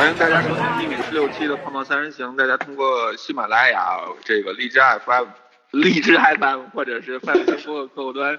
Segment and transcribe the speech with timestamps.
[0.00, 5.26] 欢迎大家收听一米十六期的《胖胖三人行》，大家通过喜马拉雅、这个荔枝 FM、
[5.72, 8.38] 荔枝 FM 或者是泛听播客客户端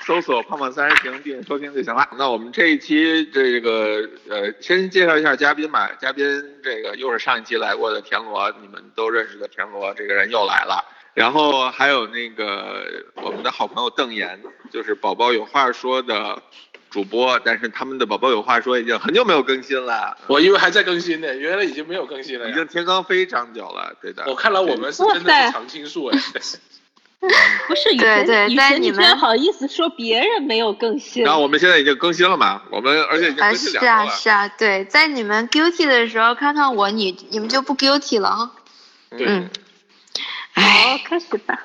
[0.00, 2.08] 搜索“胖胖三人行”并收听就行了。
[2.18, 5.88] 那我们这一期这个呃，先介绍一下嘉宾吧。
[6.00, 6.26] 嘉宾
[6.60, 10.84] 这个又是上一期来过的田螺，你们都认识的田螺，这个人又来了。
[11.14, 12.84] 然后还有那个
[13.14, 14.42] 我们的好朋友邓岩，
[14.72, 16.42] 就是宝宝有话说的
[16.96, 22.48] 主播，但是他们的宝宝有话说已经很久没有更新了，我以为还在更新呢，原来已经没有更新了。
[22.48, 24.24] 已经天刚非常久了，对的。
[24.26, 26.18] 我看来我们是真的是常青树哎。
[27.68, 31.22] 不是雨对对辰，雨辰，但你们你居然好意思说别人没有更新？
[31.22, 34.10] 然后我们现在已经更新了嘛，我们而且已经啊，更新是两周了。
[34.10, 38.52] 啊是啊，对，在你们 guilty 的时候看看我，你你们就不 guilty 了啊。
[39.10, 39.50] 对嗯，
[40.54, 41.60] 好哎，，开始吧。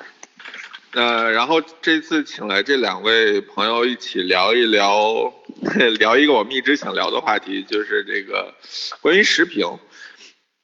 [0.94, 5.32] 呃，然后这次请来这两位朋友一起聊一聊，
[5.98, 8.54] 聊一个我们一直想聊的话题，就是这个
[9.00, 9.66] 关于时评。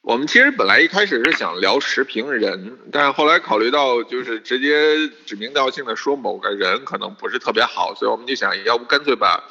[0.02, 9.42] 我们其实本来一开始是想聊时评人，但是后来考虑到就是直接指名道姓的说某个人可能不是特别好，所以我们就想要不干脆把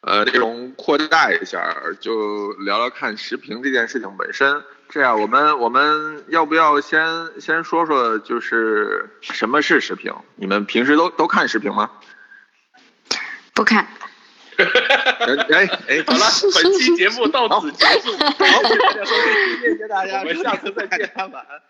[0.00, 4.62] 呃内容扩大一下，就聊聊看时评这件事情本身。
[4.94, 7.04] 这样，我们我们要不要先
[7.40, 10.12] 先说说，就是什么是视频？
[10.36, 11.90] 你们平时都都看视频吗？
[13.54, 13.88] 不看，
[14.56, 16.24] 哎哎，好了，
[16.54, 18.12] 本期节目到此结束。
[18.16, 21.60] 好，谢谢大家收听，谢谢大家，我们下次再见，晚安。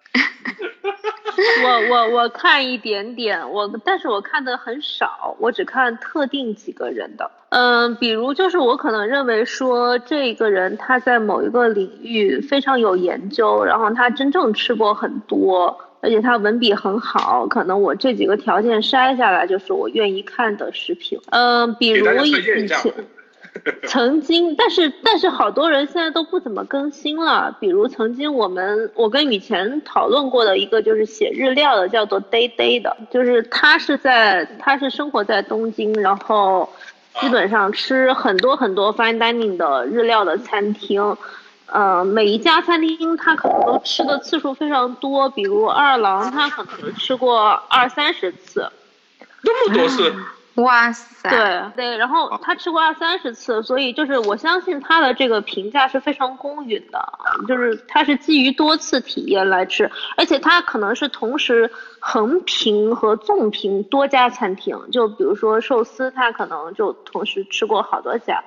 [1.64, 7.30] 我我我看一点点，我但是我看的很少，我只看特定几个人的。
[7.48, 21.18] 嗯，比如就是我可能认为说这个人他在某一个领域非常有研究，然后他真正吃过很多，而且他文笔很好，可能我这几个条件筛下来就是我愿意看的视频。
[21.30, 22.32] 嗯，比如以
[22.68, 22.92] 前。
[23.86, 27.56] 曾经，但是但是好多人现在都不怎么更新了。
[27.60, 36.68] 比如曾经我们我跟雨前讨论过的一个就是写日料的，叫做 Day Day 的，就是他是在他是生活在东京，然后
[37.20, 41.16] 基本上吃很多很多 fine dining 的日料的餐厅。
[41.66, 48.70] 呃，每一家餐厅他可能都吃的次数非常多，比如二郎他可能吃过二三十次，
[49.42, 50.14] 那么多次，
[50.56, 68.44] 哇塞，对对，然后他吃过二三十次，所以就是我相信他的这个评价是非常公允的，就是他是基于多次体验来吃，而且他可能是同时横评和纵评多家餐厅，就比如说寿司，他可能就同时吃过好多家，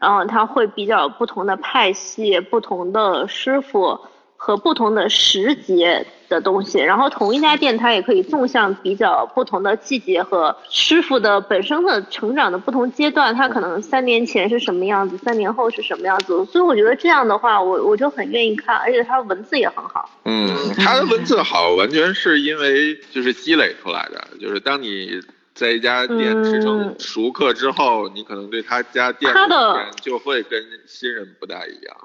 [0.00, 4.00] 然后他会比较不同的派系、不同的师傅
[4.36, 20.08] 和不同的时节的东西，然后同一家店它也可以纵向比较不同的季节和师傅的本身的成长的不同阶段，他可能三年前是什么样子，三年后是什么样子，所以我觉得这样的话，我我就很愿意看，而且他文字也很好。
[20.24, 24.24] 嗯，他的文字好，完全是因为就是积累出来的。
[24.40, 25.20] 就是当你
[25.60, 31.96] 在一家店吃成嗯熟客之后，你可能对他家店他的就会跟新人不大一样。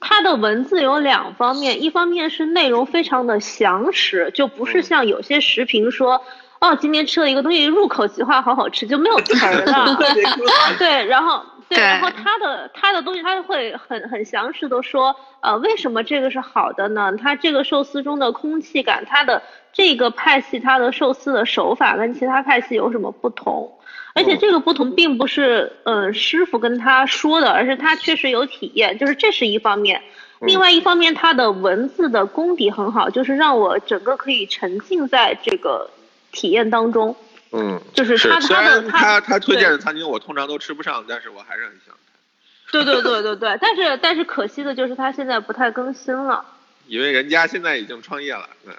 [0.00, 6.22] 它的文字有两方面，一方面是内容非常的详实，就不是像有些食评说，
[6.60, 9.96] 哦，今天吃了一个东西，入口即化，好好吃，就没有词儿了。
[10.78, 17.16] 对，然后对，对然后他的他的东西他会很很详实的说，呃，为什么这个是好的呢？
[17.16, 19.40] 它这个寿司中的空气感，它的
[19.72, 23.72] 这个派系它的寿司的手法跟其他派系有什么不同？
[24.12, 30.02] 而且这个不同并不是呃师傅跟他说的，而是他确实有体验，就是这是一方面。
[30.40, 35.88] 另外一方面，他的文字的功底很好，就是让我整个可以沉浸在这个
[36.32, 37.14] 体验当中。
[37.52, 46.44] 嗯，就是是虽他他他他推荐的餐厅我通常都吃不上，但是我还是很想看，对对对对对，但是 但是可惜的就是他现在不太更新了。
[46.86, 48.74] 因为人家现在已经创业了，嗯，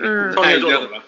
[0.00, 1.02] 嗯， 创业做什么？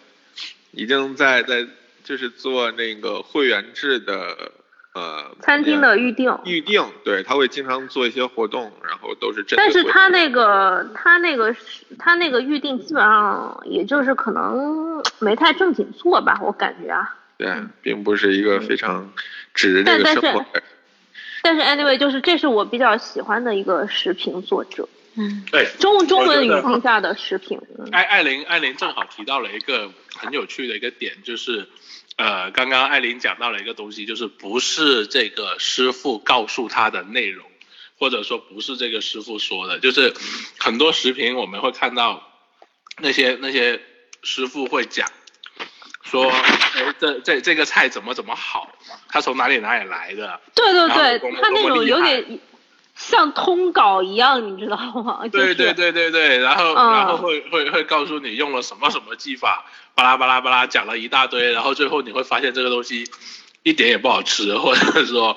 [0.72, 1.66] 已经在在
[2.04, 4.52] 就是做那个会员制的
[4.96, 6.34] 呃餐厅的预定。
[6.46, 17.14] 预定，对，他会经常做一些活动，然后都是针对但是他那个他那个是他那个预定基本上也就是可能没太正经做吧，我感觉啊。
[17.36, 17.52] 对，
[17.82, 19.12] 并不是一个非常
[19.52, 20.62] 指这个但但生活是
[21.44, 27.60] 但是 anyway，就是这是我比较喜欢的一个视频作者，嗯，对，中中文语境下的视频。
[27.78, 31.68] 嗯艾艾琳，艾琳正好提到了一个很有趣的一个点，就是，
[32.16, 37.46] 呃，刚刚艾琳讲到了一个东西，就是不是这个师傅告诉他的内容，
[37.98, 40.14] 或者说不是这个师傅说的，就是
[40.58, 42.32] 很多视频我们会看到
[42.98, 43.82] 那些那些
[44.22, 45.06] 师傅会讲，
[46.02, 48.74] 说，哎，这这这个菜怎么怎么好，
[49.08, 52.40] 他从哪里哪里来的，对对对他那种有点
[52.96, 55.20] 像通稿一样，你知道吗？
[55.30, 59.64] 对对对对对，然后、嗯然后会会会告诉你用了什么什么技法，
[59.94, 63.04] 巴拉巴拉巴拉讲了一大堆，然后最后你会发现这个东西
[63.62, 65.36] 一点也不好吃，或者说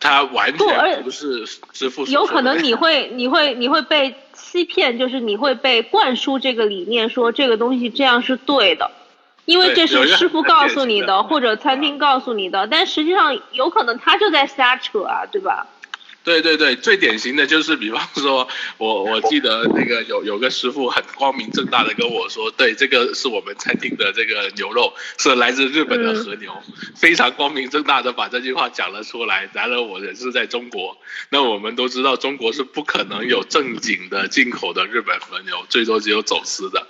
[0.00, 8.90] 它完全不是师傅有可能你会你会你会被欺骗，就是你会被灌输这个理念，说这个东西这样是对的，
[9.44, 15.66] 因为这是师傅告诉你的，或者餐厅告诉你的，但实际上有可能他就在瞎扯啊，对吧？
[16.24, 18.48] 对对对，最典型的就是，比方说，
[18.78, 26.50] 我 我记得那个有有个师傅很光明正大的跟我说，对，这个是我们餐厅的这个牛肉，是来自日本的和牛，
[26.96, 29.50] 非常光明正大的把这句话讲了出来。
[29.52, 30.96] 然而我人是在中国，
[31.28, 36.86] 那我们都知道中国是不可能有正经的进口的日本和牛，最多只有走私的。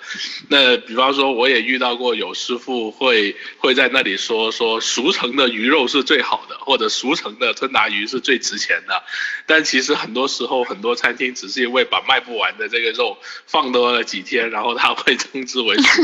[0.49, 9.03] 那比方说，我也遇到过有师傅会会在那里说说熟成的鱼肉是最好的，或者熟成的吞拿鱼是最值钱的。
[9.47, 16.03] 但其实很多时候，很多餐厅只是因为把卖不完的这个肉放多了几天，然后他会称之为熟。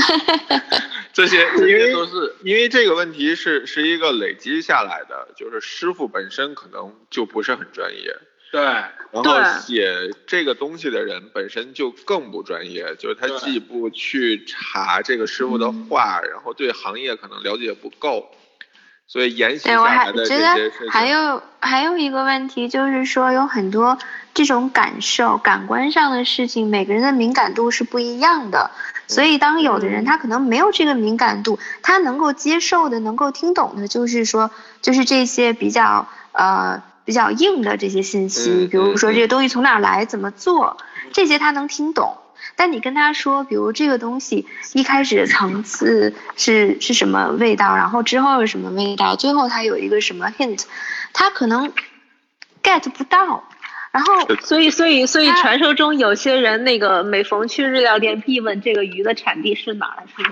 [1.13, 8.17] 这些这因为些都是因为这个问题是是一个累积下来的，就是师傅本身可能就不是很专业，
[8.53, 18.31] 对然后写这个东西的人本身就更不专业，就是他既不去查这个师傅的话，然后对行业可能了解不够，
[19.13, 23.99] 所以沿袭对，我下来的还觉得这些事情，还有还有一个问题就是说，有很多
[24.35, 28.71] 这种感受、感官上的事情，每个人的敏感度是不一样的。
[29.09, 40.77] 所以，当有的人嗯他可能没有这个敏感度，他能够接受的、能够听懂的，就是说，就是这些比较呃比较硬的这些信息，嗯比如说嗯这个东西从哪儿来、怎么做，
[41.13, 42.17] 这些他能听懂。
[42.61, 50.65] 但你跟他说，比如这个东西一开始的层次是是什么味道，然后之后是什么味道，最后它有一个什么 hint，
[51.15, 51.73] 他可能
[52.63, 53.49] get 不到。
[53.93, 60.23] 然后所以，所以，所以传说中有些人那个每逢去日料店必问这个鱼的产地是哪儿，是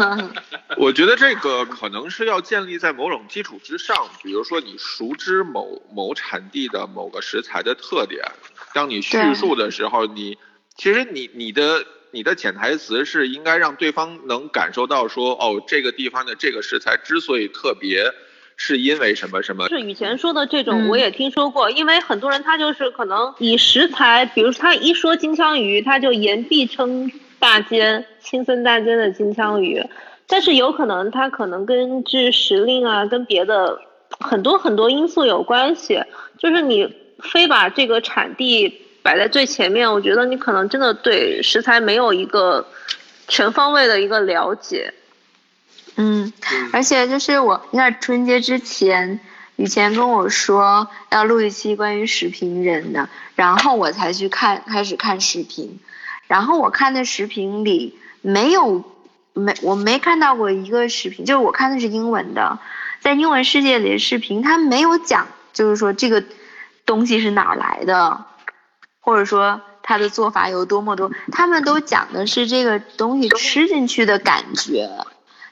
[0.00, 0.30] 吗？
[0.78, 8.24] 我觉得这个可能是要建立在某种基础之上，比如说你熟知某某产地的某个食材的特点，
[8.72, 10.38] 当你叙述的时候，你
[10.76, 18.04] 其实你你的你的潜台词是应该让对方能感受到说，哦，这个地方的这个食材之所以特别，
[18.56, 19.76] 是因为什么什么就。
[19.76, 29.82] 是以前说的这种，嗯我也听说过，因为很多人他就是可能以食材，比如他一说金枪鱼，他就言必称大间青森大间的金枪鱼，
[30.26, 33.80] 但是有可能他可能根据时令啊，跟别的
[34.20, 36.02] 很多很多因素有关系，
[36.38, 42.66] 就是你非把这个产地摆在最前面，我觉得你可能真的对食材没有一个
[43.28, 44.94] 全方位的一个了解。
[45.96, 46.32] 嗯，
[46.72, 49.20] 而且就是我，你看春节之前，
[49.56, 55.80] 以前跟我说要录一期关于食品人的，然后我才去看，开始看视频，
[56.28, 58.82] 然后我看的视频里没有
[59.34, 62.58] 没我没看到过一个视频，就是我看的是英文的，
[63.00, 66.24] 在英文世界里的视频，它没有讲，就是说这个
[66.86, 68.24] 东西是哪儿来的，
[69.02, 74.88] 或者说他的做法有多么多，他们都讲的是这个东西吃进去的感觉。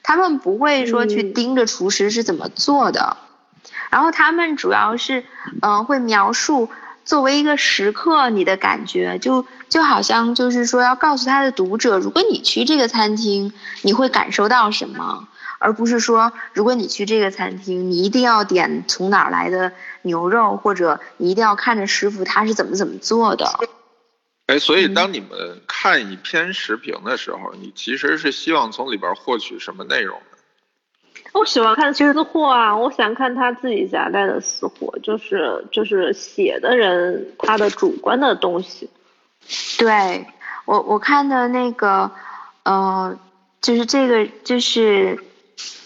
[0.02, 3.18] 他们不会说去嗯盯着厨师是怎么做的，
[3.90, 5.24] 然后他们主要是，
[5.60, 6.70] 嗯、会描述
[7.04, 23.46] 作为一个食客你的感觉，就就好像就是说要告诉他的读者，如果你去这个餐厅，你会感受到什么，而不是说如果你去这个餐厅，你一定要点从哪儿来的牛肉，或者你一定要看着师傅他是怎么怎么做的。
[24.46, 30.38] 哎，所以嗯当你们看一篇时评的时候，你其实是希望从里边获取什么内容的？
[31.32, 38.90] 我喜欢看私货啊，我想看他自己夹带的私货，就是就是写的人他的主观的东西。
[39.78, 40.26] 对
[40.64, 42.10] 我我看的那个，
[42.64, 43.16] 呃，
[43.60, 45.22] 就是这个就是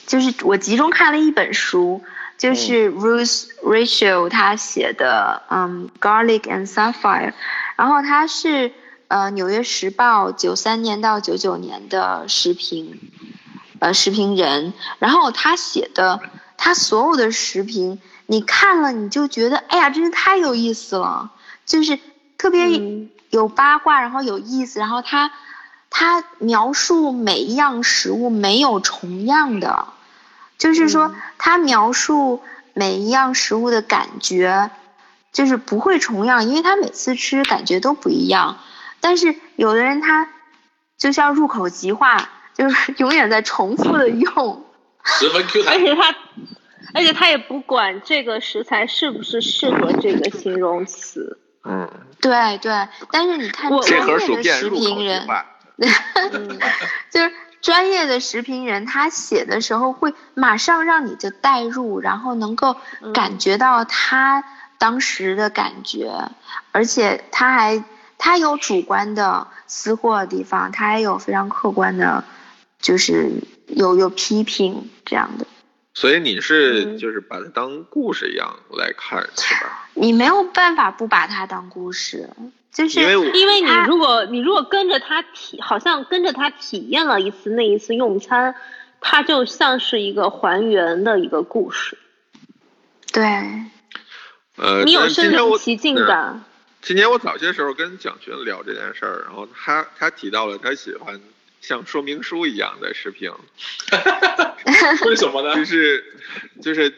[0.06, 2.02] 就是我集中看了一本书，
[2.44, 7.32] 就是 Ruth Rachel 她写的，嗯，Garlic and Sapphire，
[7.76, 8.72] 然后他是
[9.08, 13.00] 呃《纽约时报》九三年到九九年的时评，
[13.78, 16.20] 呃时评人，然后他写的
[16.56, 21.30] 他所有的时评，你看了你就觉得，哎呀，真是太有意思了，
[21.64, 21.98] 就是
[22.36, 23.10] 特别嗯。
[23.30, 25.32] 有八卦，然后有意思，然后他
[25.90, 29.88] 他描述每一样食物没有重样的，
[30.58, 32.42] 就是说嗯他描述
[32.72, 34.70] 每一样食物的感觉，
[35.32, 38.58] 就是不会重样，因为他每次吃感觉都不一样。
[39.00, 40.28] 但是有的人他
[40.96, 44.64] 就像入口即化，就是 永远在重复的用。
[45.04, 46.16] 十分 Q 弹，而且他，
[46.94, 51.38] 而且他也不管这个食材是不是适合这个形容词。
[51.62, 51.86] 嗯，
[52.22, 55.28] 对对，但是你看我这盒专业的食薯片入口评人，
[55.76, 56.58] 嗯，
[57.12, 57.30] 就是
[57.64, 64.44] 专业的食评人，他写的时候会马上让你就代入，然后能够嗯感觉到他
[64.78, 66.12] 当时的感觉，
[66.72, 67.82] 而且他还
[68.18, 72.22] 他有主观的私货的地方，他也有非常客观的，
[72.80, 73.32] 就是
[73.66, 75.46] 有有批评这样的。
[75.94, 79.88] 所以你是嗯就是把它当故事一样来看，是吧？
[79.94, 82.28] 你没有办法不把它当故事，
[82.74, 88.54] 就是因为你如果你如果跟着他体，好像跟着他体验了一次那一次用餐，
[89.00, 91.96] 它就像是一个还原的一个故事，
[93.12, 93.22] 对，
[94.56, 96.44] 呃，你有身临其境嗯感。
[96.82, 101.20] 今天我早些时候跟蒋勋聊这件事儿，然后他他提到了他喜欢
[101.60, 103.30] 像说明书一样的视频，
[105.06, 105.64] 为什么呢就？
[105.64, 106.04] 是
[106.60, 106.92] 就是，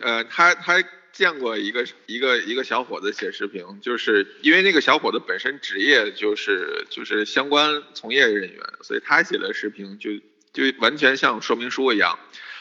[0.00, 0.82] 呃，他他
[1.18, 10.12] 见过一个一个一个小伙子写视频，就是因为那个小伙子本身职业就是就是相关从业人员，所以他写的视频就
[10.52, 12.16] 就完全像说明书一样，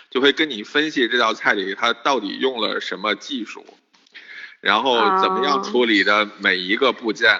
[0.09, 3.63] 就会跟你分析这道菜里他到底用了什么技术，
[4.59, 7.39] 然后怎么样哦处理的每一个部件。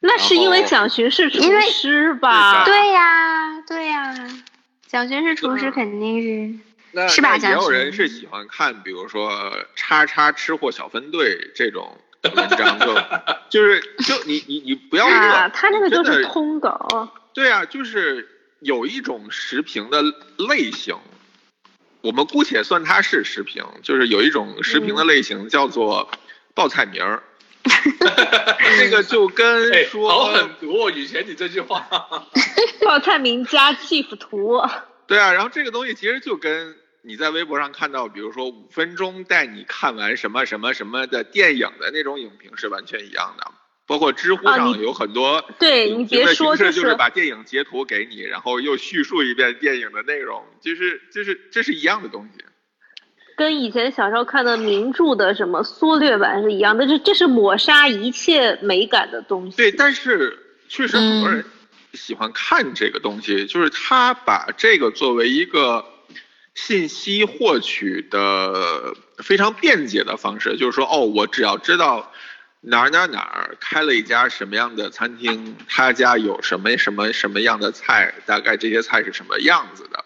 [0.00, 1.40] 那是因为蒋勋是厨
[1.72, 2.66] 师吧？
[2.66, 4.28] 对对呀，对呀，
[4.86, 6.67] 蒋勋是厨师，嗯肯定是。
[6.98, 9.30] 那是吧那也有人是喜欢看，比如说
[9.76, 11.96] “叉叉吃货小分队”这种
[12.34, 12.94] 文章，就
[13.48, 17.12] 就是就你你你不要啊，热，他那个就是通稿。
[17.32, 18.28] 对啊，就是
[18.60, 20.02] 有一种时评的
[20.48, 20.96] 类型，
[22.00, 26.10] 我们姑且算它是时评，就是有一种时评的类型叫做
[26.54, 27.22] 报菜名儿。
[28.78, 30.90] 这个就跟哎，说，好狠毒哦！
[30.90, 31.86] 以前你这句话，
[32.84, 34.62] 报菜名加 GIF 图，
[35.06, 43.50] 对啊，然后这个东西其实就跟你在微博上看到，比如说五分钟带你看完什么什么什么的电影的那种影评是完全一样的。
[43.86, 52.44] 包括知乎上有很多对你别说就是就是把电影截图给你，然后又叙述一遍电影的内容，就是就是这是一样的东西。
[53.34, 59.56] 跟以前小时候看的名著的什么缩略版是一样的，这这是抹杀一切美感的东西。
[59.56, 60.38] 对，但是
[60.68, 61.44] 确实很多嗯人
[61.94, 65.82] 喜欢看这个东西，就是他把这个作为一个
[66.60, 72.12] 信息获取的非常便捷的方式，就是说，哦，我只要知道
[72.60, 80.04] 哪儿哪儿哪儿开了一家什么样的餐厅，他家有什么什么什么样的菜，大概这些菜是什么样子的，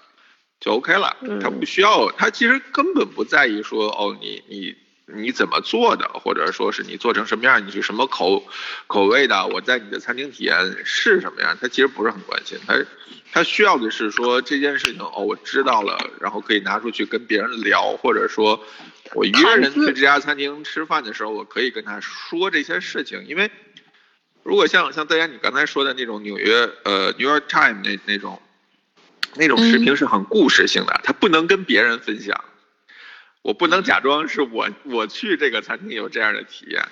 [0.61, 1.17] 就 OK 了。
[1.23, 4.77] 嗯他不需要，他其实根本不在意说，哦，你你
[5.15, 8.45] 你怎么做的，或者说是你做成什么样，你是什么口
[8.87, 12.75] 口味的，我在你的餐厅体验是什么样，他其实不是很关心，他
[13.33, 18.63] 他需要的是说这件事情哦，我知道了，然后可以拿出去跟别人聊，或者说
[19.15, 23.51] 我约人去这家餐厅吃饭的时候，我可以跟他说这些事情，因为
[24.43, 28.41] 如果像像大家你刚才说的那种纽约呃 New York Time 那那种
[29.35, 32.39] 那种视频是很故事性的，他不能跟别人分享。
[33.43, 36.83] 我不能假装是我我去这个餐厅有这样的体验，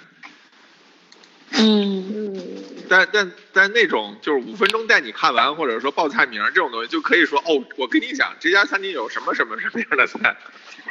[1.53, 10.37] 嗯，嗯，但但但那种就是五分钟带你看完，或者说报菜名这种东西，就可以说哦，我跟你讲这家餐厅有什么什么什么样的菜。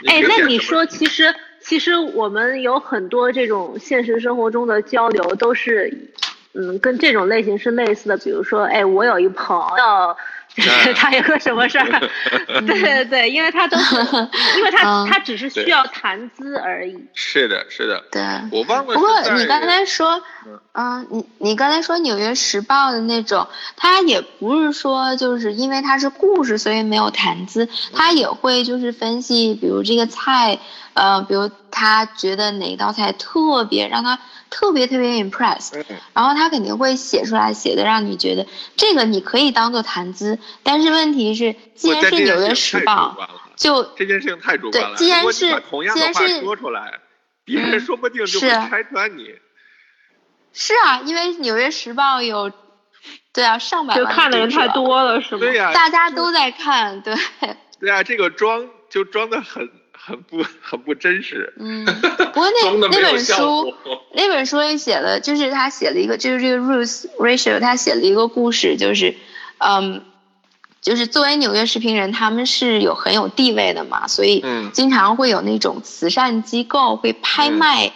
[0.05, 5.91] 哎，那你说，其实其实我们有很多这种现实生活中的交流都是，
[6.53, 8.15] 嗯，跟这种类型是类似的。
[8.17, 10.15] 比如说，哎，我有一朋友，
[10.55, 11.87] 就是嗯他有个什么事儿，
[12.65, 13.95] 对对对，因为他都是，
[14.57, 16.97] 因为他嗯他只是需要谈资而已。
[17.13, 18.21] 是的，是的，对。
[18.51, 19.21] 我忘了不过。
[19.35, 30.59] 你刚才说嗯，嗯，你你刚才说《纽约时报》的那种，他也不是说就是因为它是故事，所以没有谈资，他也会就是分析，比如这个菜，
[30.93, 43.15] 呃，比如他觉得哪道菜特别让他特别特别 impressed，嗯然后他肯定会写出来，写的让你觉得这个你可以当做谈资，但是问题是，既然是《纽约时报》，
[43.55, 44.95] 就这件事情太主观了。
[44.95, 46.99] 对既然是同样的话既然是说出来，
[47.45, 49.27] 别人嗯说不定就会是拆穿你。
[50.51, 52.51] 是啊，因为《纽约时报》有，
[53.31, 55.39] 对啊，上百万就看的人太，多了，是吧？
[55.39, 57.15] 对呀、大家都在看，对，
[57.79, 59.69] 对啊，这个装就装的很
[60.01, 61.53] 很不很不真实。
[61.59, 61.85] 嗯。
[61.85, 63.73] 不过那那本书，
[64.13, 69.15] 那本书也写了，就是他写了一个，就是这个 Ruth Rachel，他写了一个故事，就是，
[69.57, 70.03] 嗯，
[70.81, 77.91] 就是作为纽约视频人，他们是有很有地位的嘛，所以嗯经常会有那种慈善机构会拍卖，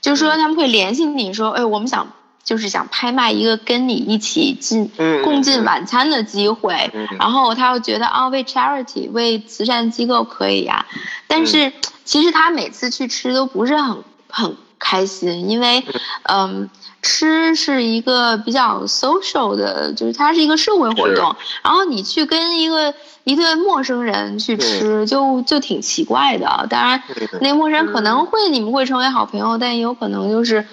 [0.00, 10.86] 就是说他们会联系你说，哎，我们想就是想拍卖一个跟你一起进嗯共进晚餐的机会，嗯然后他又觉得啊，为 charity 为慈善机构可以呀、
[11.32, 11.72] 但是
[12.04, 15.84] 其实他每次去吃都不是很很开心，因为
[16.24, 16.68] 嗯。
[17.04, 21.34] 吃是一个比较 social 的，就是它是一个社会活动。
[21.64, 26.64] 然后你去跟一个一对陌生人去吃，就就挺奇怪的。
[26.70, 27.02] 当然，
[27.40, 30.64] 那陌生人可能会你们会成为好朋友，但也有可能就是，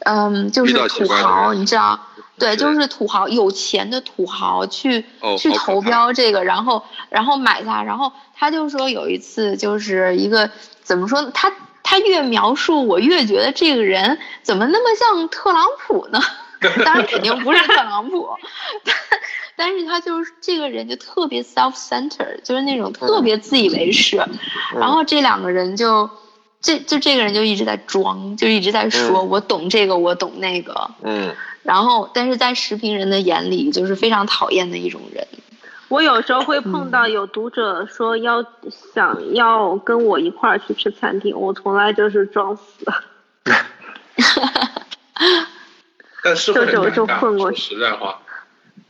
[0.00, 1.98] 嗯，就是土豪，你知道？
[2.40, 5.04] 对，就是土豪，有钱的土豪去
[5.38, 10.50] 去投标这个，然后然后买它，然后他就说有一次就是一个
[10.82, 11.52] 怎么说他。
[11.82, 16.20] 他越描述，我越觉得这个人怎么那么像特朗普呢？
[16.84, 18.28] 当然肯定不是特朗普，
[18.84, 18.94] 但
[19.56, 24.18] 但是他就是这个人就特别 self-centered，就是那种特别自以为是。
[24.76, 26.08] 然后这两个人就，
[26.60, 30.90] 这就这个人就一直在装，就一直在说我懂这个，我懂那个。
[31.02, 31.34] 嗯。
[31.62, 35.26] 然后，但是在食评人的眼里，就是非常讨厌的一种人。
[35.88, 38.44] 我有时候会碰到有读者说要
[38.94, 42.86] 想要跟我一块儿去吃餐厅，我从来就是装死。
[46.22, 47.74] 但是就就就混过去。
[47.74, 48.18] 实在话。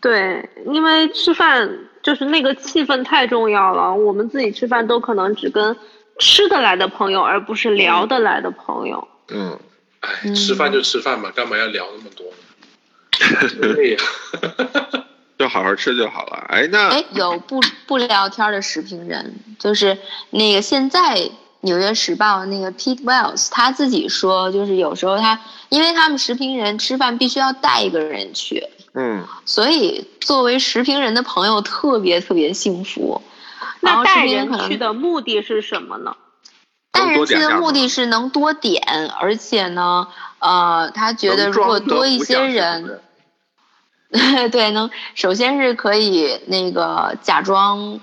[0.00, 1.69] 对，因为吃饭
[2.03, 5.77] 就是那个气氛太重要了，我们自己吃饭都可能只跟
[6.21, 9.09] 吃得来的朋友，而不是聊得来的朋友。
[9.31, 9.59] 嗯。
[10.00, 12.27] 哎，吃饭就吃饭吧，干嘛要聊那么多？
[13.75, 13.99] 对呀。
[15.39, 16.37] 就好好吃就好了。
[16.49, 19.97] 哎，那哎，有不不聊天的食评人，就是
[20.29, 21.17] 那个现在
[21.62, 33.23] 《纽约时报》那个 Pete Wells，他自己说，就是有时候他，因为他们食评人吃饭必须要带一个人去，嗯，所以作为食评人的朋友特别特别幸福。
[33.81, 36.17] 那带人去的目的是什么呢？
[36.93, 40.09] 带人去的目的是能多点，而且呢，
[40.39, 43.01] 呃，他觉得如果多一些人。
[44.51, 48.01] 对，能首先是可以那个假装，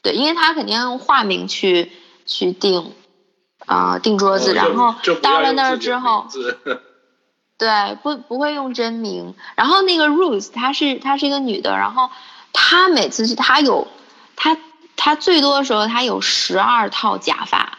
[0.00, 1.92] 对，因为他肯定要用化名去
[2.24, 2.94] 去定，
[3.66, 6.26] 啊订桌子，然后到了那儿之后，
[7.58, 9.34] 对，不不会用真名。
[9.54, 12.08] 然后那个 Rose，她是她是一个女的，然后
[12.54, 13.88] 她每次去，她有
[14.36, 14.56] 她
[15.04, 17.78] 她最多的时候他有十二套假发，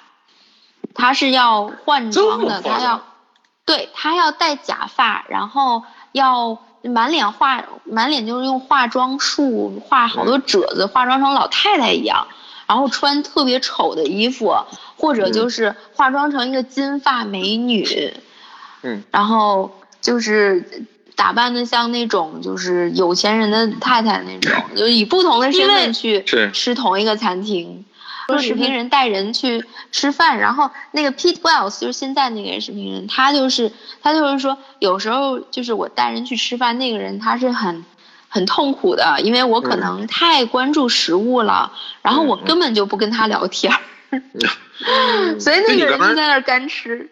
[0.93, 3.01] 他是要换装的，他要，
[3.63, 6.59] 对他要戴假发，然后要。
[6.85, 12.27] 满脸化，满脸就是用化妆术画好多褶子，化妆成老太太一样，
[12.67, 14.53] 然后穿特别丑的衣服，
[14.97, 18.13] 或者就是化妆成一个金发美女，
[18.81, 26.23] 嗯，然后就是打扮的像那种就是有钱人的太太那种，就以不同的身份去
[26.53, 27.85] 吃同一个餐厅。
[28.27, 33.69] 说视频人带人去吃饭，然后那个 Pete Wells 就是现在那个视频人，他就是
[34.01, 37.83] 他就是说，有时候就是我带人去吃饭，那个人他是很
[38.29, 43.73] 很痛苦的，因为我可能太关注食物了，然后我根本就不跟他聊天，
[45.37, 47.09] 所以那个人就在那儿干吃。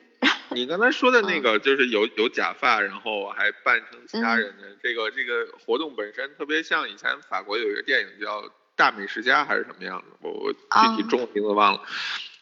[0.53, 8.51] 你刚才说的那个就是有有假发，然后还扮成其他人的这个这个活动本身，特别像以前法国有一个电影叫。
[8.73, 10.17] 大美食家还是什么样的？
[10.21, 11.83] 我我具体中文名字忘了。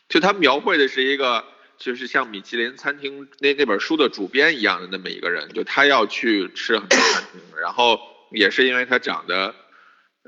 [0.08, 1.44] 就他描绘的是一个，
[1.78, 8.00] 就是像米其林餐厅那那本书的主编一样的那么一个人，就他要去吃很多餐厅，然后
[8.32, 9.54] 也是因为他长得，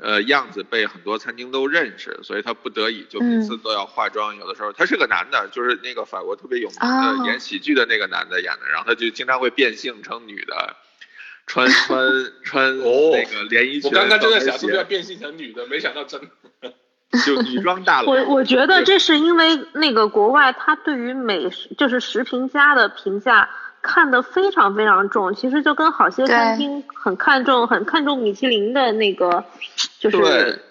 [0.02, 4.36] 呃样子被很多餐厅都认识，所以他不得已就每次都要化妆。
[4.36, 10.76] 有的时候他是个男的，就是那个法国特别有名的演喜剧的那个男的演的，然后他就经常会变性成女的。
[11.48, 12.00] 穿穿
[12.46, 16.22] 穿那个连衣裙，我刚刚就在想是不是要变性成女的，没想到真
[17.26, 18.12] 就女装大 佬。
[18.12, 23.50] 我我觉得这是因为那个国外他对于美食就是食评家的评价
[23.82, 29.44] 看得非常非常重，其实就跟好些餐厅很看重很看重米其林的那个
[30.00, 30.62] 就是。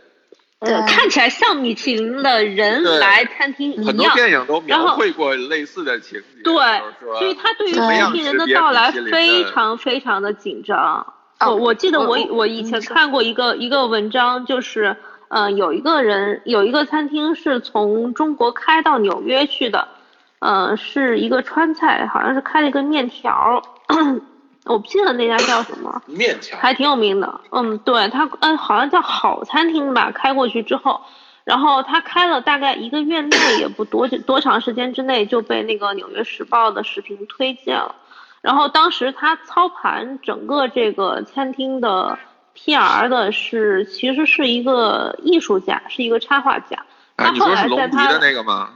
[0.61, 6.43] 呃，看起来像米其林的人来餐厅一样，很多电影都描绘过类似的情节。
[6.45, 6.55] 对，
[7.19, 11.15] 所以他对于餐厅人的到来非常非常的紧张。
[11.47, 14.95] 我我记得我我以前看过一个一个文章，就是
[15.29, 19.89] 呃有一个人有一个餐厅是从中国开到纽约去的，
[20.41, 23.63] 呃是一个川菜，好像是开了一个面条。
[24.67, 27.41] 我不记得那家叫什么，面条还挺有名的。
[27.51, 30.11] 嗯，对，他嗯好像叫好餐厅吧。
[30.13, 31.01] 开过去之后，
[31.45, 37.95] 然后他开了大概一个月内，也不多久多长时间之内就被那个《纽约时报》的视频推荐了。
[38.43, 42.19] 然后当时他操盘整个这个餐厅的
[42.55, 46.85] PR 的是，其实是一个艺术家，是一个插画家。
[47.17, 48.71] 他后来在他的那个吗？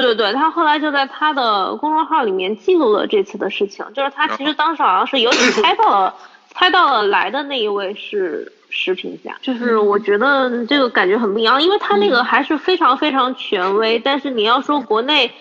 [0.00, 6.14] 对对对，他后来就在他的公众号里面记录了这次的事情，就是他其实当时好像是有点猜到了
[6.48, 15.26] 猜到了来的那一位是食品家，就是我觉得这个感觉很不一样，因为他那个还是非常非常权威，但是你要说国内。
[15.26, 15.32] 嗯，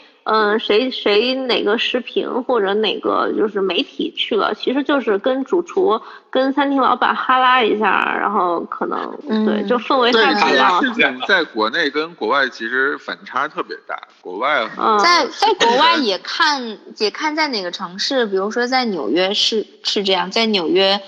[0.59, 10.79] 谁谁哪个视频或者哪个就是媒体去了，其实就是跟主厨、跟餐厅老板哈拉一下，然后可能对，就氛围太不一样。
[10.83, 14.69] 事情在国内跟国外其实反差特别大，国外
[15.01, 20.97] 在在国外也看也看在哪个城市，比如说在纽约是是这样，在纽约，《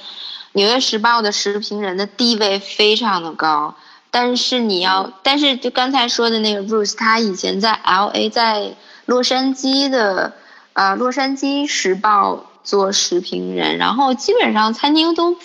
[0.53, 3.75] 纽约时报》的时评人的地位非常的高，
[4.09, 8.73] 但是你要，但是就刚才说的那个 Bruce，他以前在 L A 在。
[9.05, 10.33] 洛杉矶的，
[10.73, 15.35] 呃，洛杉矶时报做时评人，然后基本上餐厅都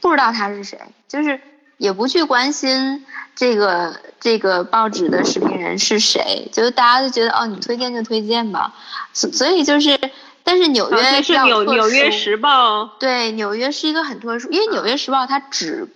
[0.00, 1.40] 不知道他是谁，就是
[1.78, 8.74] 也不去关心这个这个报纸的时评人是谁，就是大家都觉得哦，你推荐就推荐吧，
[9.12, 9.98] 所所以就是，
[10.44, 15.88] 但是纽约是纽纽约时报，对，纽约是一个很特殊，因为纽约时报它只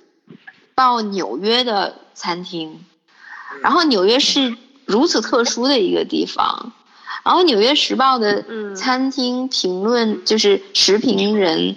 [0.75, 2.85] 报纽约的餐厅，
[3.63, 4.57] 然后纽约是
[4.87, 6.73] 如此特殊的一个地方。
[7.23, 11.77] 然后《纽约时报》的餐厅评论就是食评人，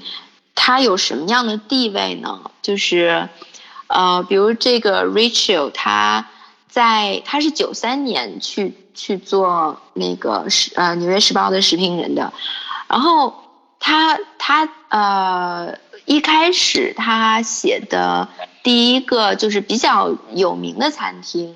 [0.55, 2.51] 他有什么样的地位呢？
[2.61, 3.27] 就是，
[3.87, 6.29] 呃，比如这个 Rachel，他
[6.69, 12.31] 在他是九三年去去做那个食呃《纽约时报》的食评人的，
[12.87, 13.43] 然后
[13.79, 18.29] 他他呃一开始他写的
[18.63, 21.55] 第一个就是比较有名的餐厅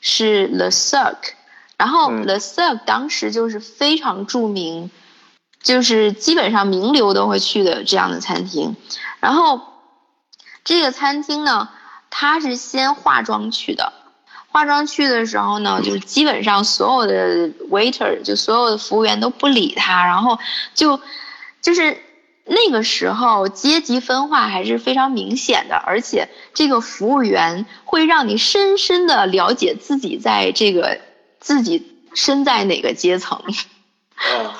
[0.00, 1.34] 是 The Cirque。
[1.78, 4.90] 然后 The Cirque 当时就是非常著名，
[5.62, 8.74] 就是基本上名流都会去的这样的餐厅。
[9.20, 9.60] 然后
[10.64, 11.68] 这个餐厅呢，
[12.10, 13.92] 他是先化妆去的，
[14.48, 20.36] 化妆去的时候呢，就是基本上所有的 waiter 就所有的服务员都不理他，然后
[20.74, 21.00] 就
[21.62, 21.96] 就是
[22.44, 30.98] 那个时候阶级分化还是非常明显的，而且这个服务员会让你深深的了解自己在这个。
[31.48, 33.42] 自己身在哪个阶层？
[34.18, 34.52] 哦，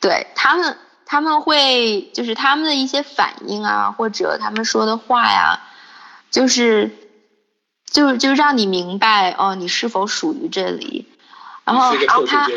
[0.00, 5.60] 对他们，他们会就是他们的一些反应啊，或者他们说的话呀，
[6.32, 6.90] 就是，
[7.88, 11.06] 就就让你明白哦，你是否属于这里。
[11.64, 12.48] 然后，然后他，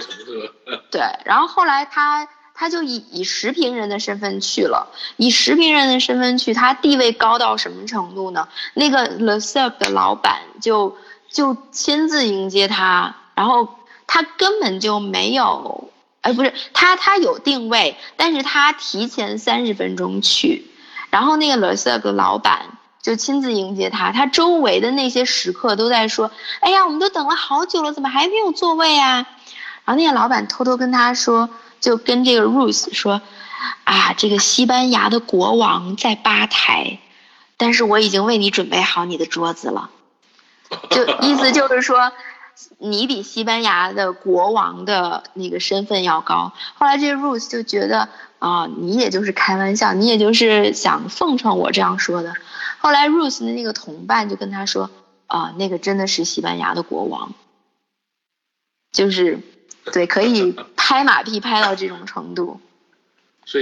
[0.90, 8.50] 对，然后后来他他就以以食评人的身份去了，以食评人的身份去，他地位高到什么程度呢？
[8.74, 10.98] 那个 Le s e r 的老板就
[11.30, 13.16] 就亲自迎接他。
[13.40, 13.74] 然后
[14.06, 20.70] 他根本就没有，哎，不是他，他有定位，但是他提前三十分钟去，
[21.10, 29.26] 然后那个 Le s e 的老板就亲自迎接他，他周围的那些食客都在说，哎呀，我们都等了好久了，怎么还没有座位啊？
[29.86, 31.50] 然后那个老板偷偷跟他说，
[31.80, 33.22] 就跟这个 Ruth 说，
[33.86, 37.00] 啊，这个西班牙的国王在吧台，
[37.56, 39.90] 但是我已经为你准备好你的桌子了，
[40.90, 42.12] 就意思就是说。
[42.78, 46.54] 你比西班牙的国王的那个身份要高。
[46.76, 52.34] 后来这个 Ruth 就觉得啊，你也就是开玩笑，你也就是想奉承我这样说的。
[52.80, 54.90] 后来 Ruth 的那个同伴就跟他说
[55.28, 57.34] 啊，那个真的是西班牙的国王，
[58.92, 59.40] 就是
[59.92, 62.60] 对，可以拍马屁拍到这种程度。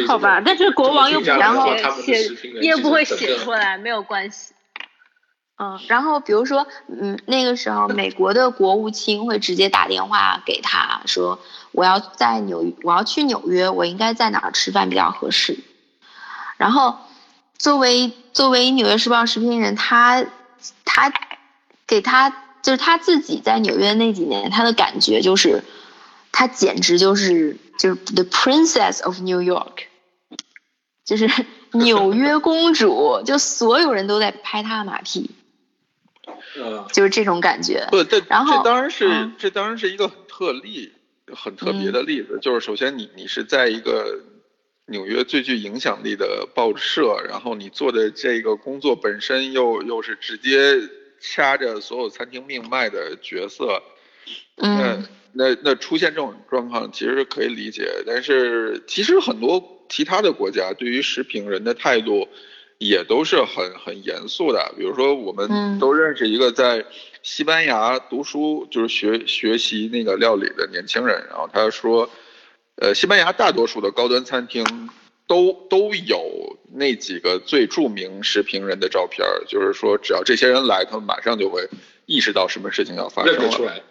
[0.05, 2.29] 好吧，但是国王又不会写，
[2.61, 4.53] 也不会写出来，没有关系。
[5.59, 11.39] 嗯，然后比如说，嗯，那个时候美国的国务卿会直接打电话给他说，
[11.71, 15.57] 我要在纽，我要去纽约，我应该在哪儿吃饭比较合适？
[16.57, 16.99] 然后，
[17.57, 20.23] 作为作为纽约时报时评人，他
[20.85, 21.11] 他
[21.87, 22.29] 给他
[22.61, 25.63] 就是他自己在纽约那几年，他的感觉就是，
[26.31, 29.85] 他简直就是就是 the princess of New York，
[31.03, 31.27] 就是
[31.73, 35.31] 纽约公主，就所有人都在拍他的马屁。
[36.91, 37.87] 就是这种感觉。
[37.91, 40.91] 不，这然后这当然是这当然是一个很特例、
[41.33, 42.39] 很特别的例子。
[42.41, 44.19] 就是首先你你是在一个
[44.87, 50.79] 纽约最具影响力的报社，然后你做的这个工作本身又又是直接
[51.19, 53.81] 掐着所有餐厅命脉的角色，
[54.57, 58.03] 嗯，那那出现这种状况其实可以理解。
[58.05, 62.27] 但是其实很多其他的国家对于食品人的态度。
[62.77, 66.85] 也都是很很严肃的，比如说我们都认识一个在
[67.23, 72.09] 西班牙读书，就是学学习那个料理的年轻人，然后他说，
[72.75, 74.63] 呃，西班牙大多数的高端餐厅
[75.25, 81.67] 都都有那几个最著名食评人的照片，就是说只要这些人来，他们马上就会
[82.05, 83.83] 意识到什么事情要发生了。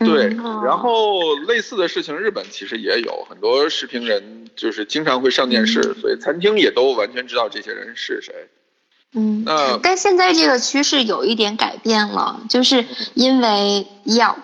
[0.00, 0.28] 对，
[0.64, 6.00] 然后类似的事情，日本其实也有很多食评人，就是经常会上电视，嗯。
[6.00, 8.34] 所以餐厅也都完全知道这些人是谁。
[9.12, 14.36] 嗯，那但现在这个趋势有一点改变了，就是因为 Yelp，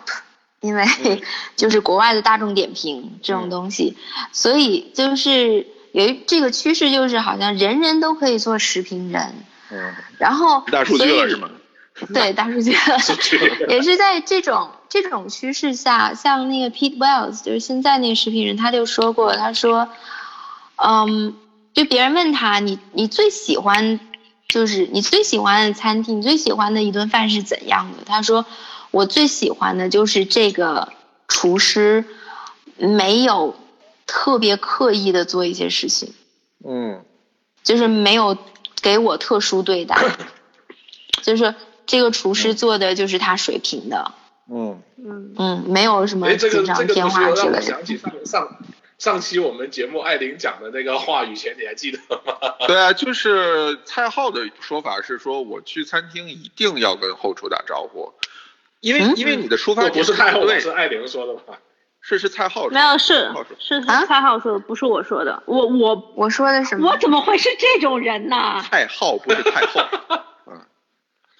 [0.60, 1.20] 因为嗯。
[1.56, 3.96] 就是国外的大众点评这种东西，
[4.32, 9.34] 所以就是有一这个趋势，就是好像人人都可以做食评人，
[9.70, 11.48] 嗯，然后大数据了是吗？
[12.12, 12.76] 对，大数据
[13.70, 19.88] 也是在这种这种趋势下，像那个 Pete Wells，就是现在那个食品人，他就说过，他说，
[20.76, 21.36] 嗯，
[21.74, 24.00] 就别人问他，你你最喜欢，
[24.48, 28.04] 就是你最喜欢的餐厅，你最喜欢的一顿饭是怎样的？
[28.04, 28.46] 他说，
[28.90, 30.92] 我最喜欢的就是这个
[31.28, 32.04] 厨师
[32.76, 33.54] 没有
[34.06, 36.14] 特别刻意的做一些事情，
[36.64, 37.02] 嗯。
[37.64, 38.38] 就是没有
[38.80, 39.96] 给我特殊对待，
[41.22, 41.52] 就是
[41.84, 47.44] 这个厨师做的就是他水平的，嗯，嗯，嗯嗯，没有什么哎，这个锦上添花之类的。
[47.44, 48.56] 又让我想起上上
[48.98, 52.34] 上期我们节目艾琳讲的那个话语前，你还记得吗？
[52.66, 58.12] 对啊，就是蔡浩的说法是说，我去餐厅一定要跟后厨打招呼，
[58.80, 61.58] 因为、嗯因为你的出发点不是太后，对，是艾琳说的吧？
[62.00, 65.42] 是是蔡浩说的没有是蔡浩说是蔡浩说的，不是我说的。
[65.46, 66.88] 我我我说的什么？
[66.88, 68.62] 我怎么会是这种人呢？
[68.70, 69.80] 蔡浩不是太后，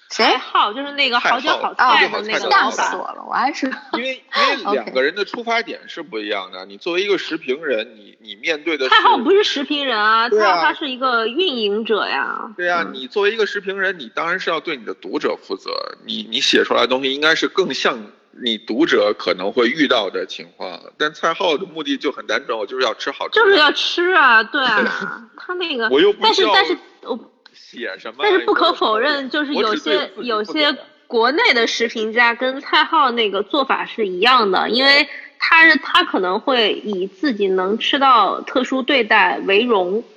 [0.07, 0.37] 嗯，谁蔡？
[0.37, 2.71] 浩就是那个好酒好哦菜的那个吓老板。
[2.71, 3.23] 死我了！
[3.27, 6.65] 我还是， 因为 因为两个人的出发点是不一样的。
[6.65, 12.51] 你作为一个食评人，你你面对的是蔡浩不是食评人啊，蔡浩他是一个运营者呀。
[12.55, 15.71] 对啊，嗯你作为一个食评人，你当然是要对你的读者负责。
[16.05, 17.97] 你你写出来的东西应该是更像
[18.39, 20.79] 你读者可能会遇到的情况。
[20.97, 27.19] 但蔡浩的目的就很单纯，我就是要吃好吃的，就是要吃啊，对啊， 他那个，我又不但是但是我
[27.57, 28.19] 写什么。
[28.21, 30.75] 但是不可否认，就是有些有些
[31.07, 35.07] 国内的食评家跟蔡浩那个做法是一样的，因为
[35.39, 40.03] 他是他可能会以自己能吃到特殊对待为荣。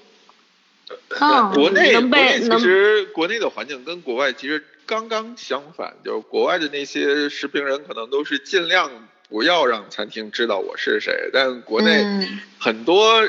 [1.21, 8.91] 嗯，国内能国内其实国内的环境跟国外其实刚刚相反，就是国外的那些食评人可能都是尽量
[9.29, 13.23] 不要让餐厅知道我是谁，但国内嗯很多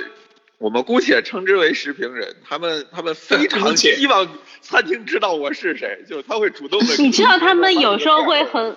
[0.62, 4.28] 我们姑且称之为食评人，他们他们非常希望
[4.62, 6.96] 餐厅知道我是谁，就是他会主动的。
[7.00, 8.76] 你知道他们有时候会很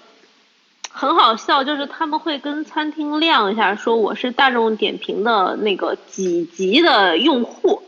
[0.89, 7.83] 很好笑，就是他们会跟餐厅亮一下，说我是大众点评的那个几级的用户，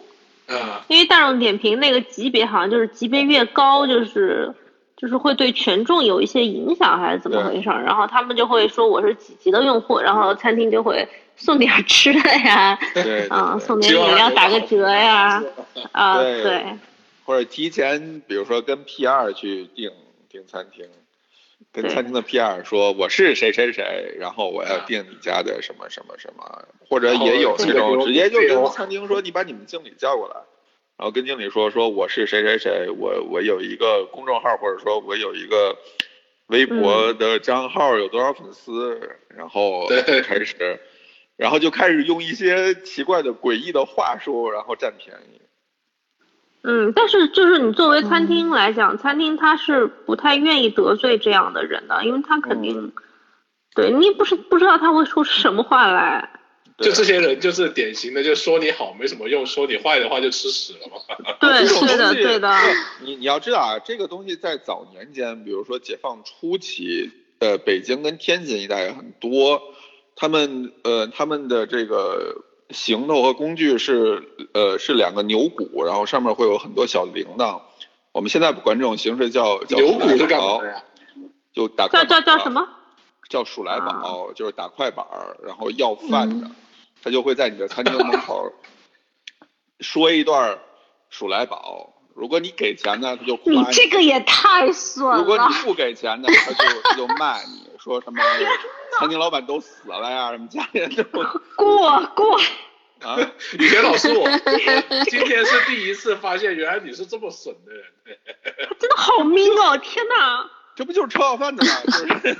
[0.46, 4.52] 啊，因为大众点评那个级别好像就是级别越高，就是
[4.96, 7.82] 就是会对权重有一些影响，还是怎么回事儿？
[7.84, 11.06] 然后他们就会说我是几级的用户，然后餐厅就会
[11.36, 15.42] 送点儿吃的呀，对对啊，送点饮料打个折呀，
[15.92, 16.64] 啊，对对，
[17.24, 19.90] 或者提前，比如说跟 PR 去订
[20.30, 20.86] 订餐厅，
[21.72, 30.36] 跟餐厅的 PR 说我是谁谁谁，然后我要订你家的什么什么什么，或者也有这种直接就跟餐厅说你把你们经理叫过来，
[30.98, 35.76] 然后跟经理说说我是谁谁谁，我我有一个公众号或者说我有一个
[36.46, 40.80] 微博的账号有多少粉丝，然后对开始，
[41.36, 45.42] 然后就开始用一些奇怪的诡异的话术，然后占便宜。
[46.62, 52.92] 嗯，但是就是你作为餐厅来讲，餐厅他是不太愿意得罪这样的人的，因为他肯定，
[53.74, 56.35] 对你不是不知道他会说出什么话来。
[56.76, 60.96] 对就这些人就是典型的，就说你好没什么用，说你坏的话就吃屎了嘛。
[61.40, 62.54] 对是的对的，
[63.00, 69.62] 你你要知道啊，这个东西在早年间，比如说解放初期，呃，北京跟天津一带很多，
[70.16, 77.62] 他们呃他们的这个行头和工具是呃是两个牛骨，然后上面会有很多小铃铛。
[78.12, 80.82] 我们现在管这种形式叫叫牛骨是干数来宝嘛的呀？
[81.54, 82.68] 就打叫叫快板叫什么？
[83.28, 86.48] 叫数来宝，就是打快板儿，然后要饭的，
[87.06, 88.52] 他就会在你的餐厅门口
[89.78, 90.58] 说一段
[91.08, 91.92] 数来宝。
[92.16, 95.54] 如果你给钱呢，他就夸你这个也太损了如果你。
[95.62, 98.20] 不给钱呢，他就他就骂你说什么
[98.98, 101.04] 餐厅老板都死了呀，什么家里人都
[101.54, 102.40] 过过，
[103.02, 103.16] 啊，
[103.56, 104.28] 以前老师我
[105.08, 107.84] 今天是第一次发现，原来你是这么损的人。
[108.80, 109.78] 真的好明哦！
[109.78, 111.70] 天哪，这不就是吃好饭的吗？
[111.84, 112.36] 就是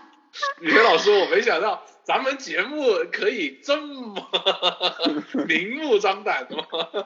[0.62, 4.14] 以前老师我没想到咱们节目可以这么
[5.46, 7.04] 明目张胆的吗？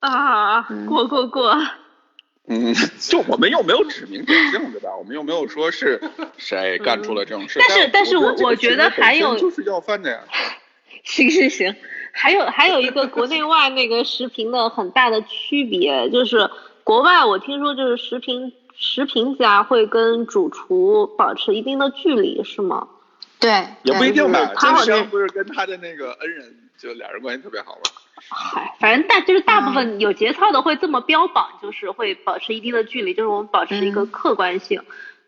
[0.00, 1.56] 啊，过过过，
[2.46, 4.90] 嗯，就我们又没有指名点姓，对吧？
[4.98, 6.00] 我们又没有说是
[6.36, 7.58] 谁干出了这种事。
[7.66, 10.20] 但是但是我我觉得还有就是要饭的呀。
[11.04, 11.74] 行行行，
[12.12, 16.50] 还有还有一个国内外那个食评的很大的区别，就是
[16.82, 22.88] 国外我听说就是食评食评家会跟主厨保持一定的距离，是吗？
[23.38, 24.52] 对，也不一定吧。
[24.56, 27.80] 他好像不是跟他的那个恩人，就俩人关系特别好吗？
[28.28, 34.82] 嗨，反正大就是大部分有节操的会这么标榜，就是会保持一定的距离，就是我们保持一个客观性。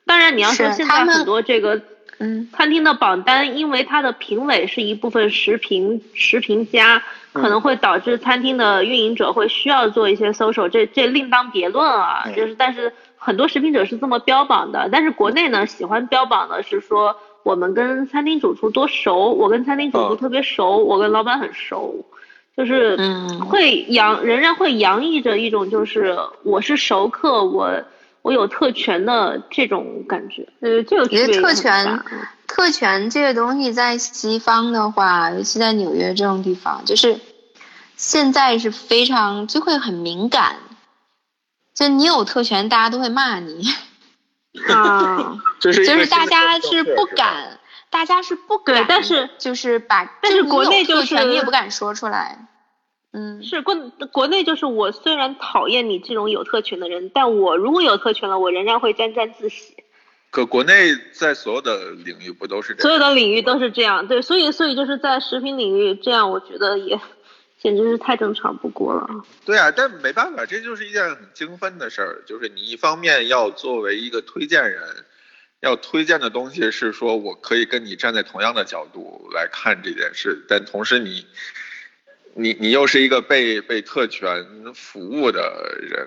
[0.05, 1.81] 当然，你要说现在很多这个。
[2.19, 7.03] 嗯，餐厅的榜单，因为它的评委是一部分食评食评家，
[7.35, 12.25] 可能会导致餐厅的运营者会需要做一些搜索，这这另当别论啊。
[12.35, 12.91] 就是，但是
[13.27, 22.07] 很多食品者是这么标榜的，但是国内呢，喜欢标榜的是说我们跟餐厅主厨多熟，我跟餐厅主厨特别熟，我跟老板很熟，
[22.57, 22.97] 就是
[23.41, 27.83] 会洋仍然会洋溢着一种就是我是熟客，我。
[28.23, 32.03] 我有特权的这种感觉，呃，这个觉得特权，
[32.49, 37.21] 特权这个东西在西方的话，尤其在纽约这种地方，就是
[37.95, 40.57] 现在是非常就会很敏感，
[41.77, 43.63] 就你有特权，大家都会骂你，
[44.73, 47.61] 啊，就是大家是不敢，
[47.91, 52.49] 大家是不敢，但是就是把，但是国内就是你也不敢说出来。
[53.13, 53.75] 嗯，是国
[54.11, 59.77] 国内就是我虽然讨厌你这种有特权的人，但我如果有特权了，我仍然会沾沾自喜。
[60.31, 62.83] 可国内在所有的领域不都是这样？
[62.83, 66.99] 所有的领域都是这样，对，所以所以就是在食品领域这样，我觉得也
[67.67, 69.27] 简直是太正常不过了。
[69.45, 75.05] 对啊，但没办法，这就是一件很精分的事儿，就是你一方面要作为一个推荐人，
[75.59, 81.27] 要推荐的东西是说我可以跟你站在同样的角度来看这件事，但同时你。
[82.39, 86.07] 你你又是一个被被特权服务的人，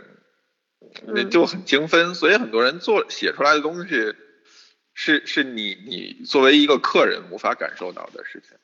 [1.08, 4.13] 那就很精分，所以很多人做写出来的东西，
[4.93, 8.56] 是是你你作为一个客人无法感受到的事情。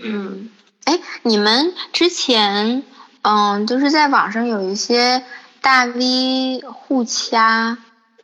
[0.00, 0.50] 嗯，
[0.84, 2.82] 哎，你们之前
[3.22, 5.22] 嗯，就是在网上有一些
[5.60, 7.78] 大 V 互掐，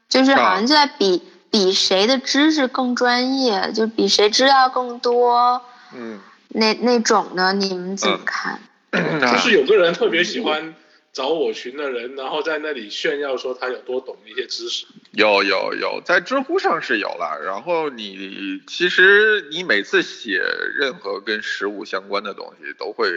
[0.09, 5.63] 就是好像就在比比谁的知识更专业，就比谁知道更多。
[5.95, 6.19] 嗯。
[6.49, 7.53] 那那种的？
[7.53, 8.59] 你们怎么看？
[8.93, 10.75] 就是有个人特别喜欢
[11.17, 14.85] 找我群的人，然后在那里炫耀说他有多懂一些知识。
[15.13, 17.41] 有有有，在知乎上是有了。
[17.43, 20.43] 然后你其实你每次写
[20.79, 23.09] 任何跟食物相关的东西，都会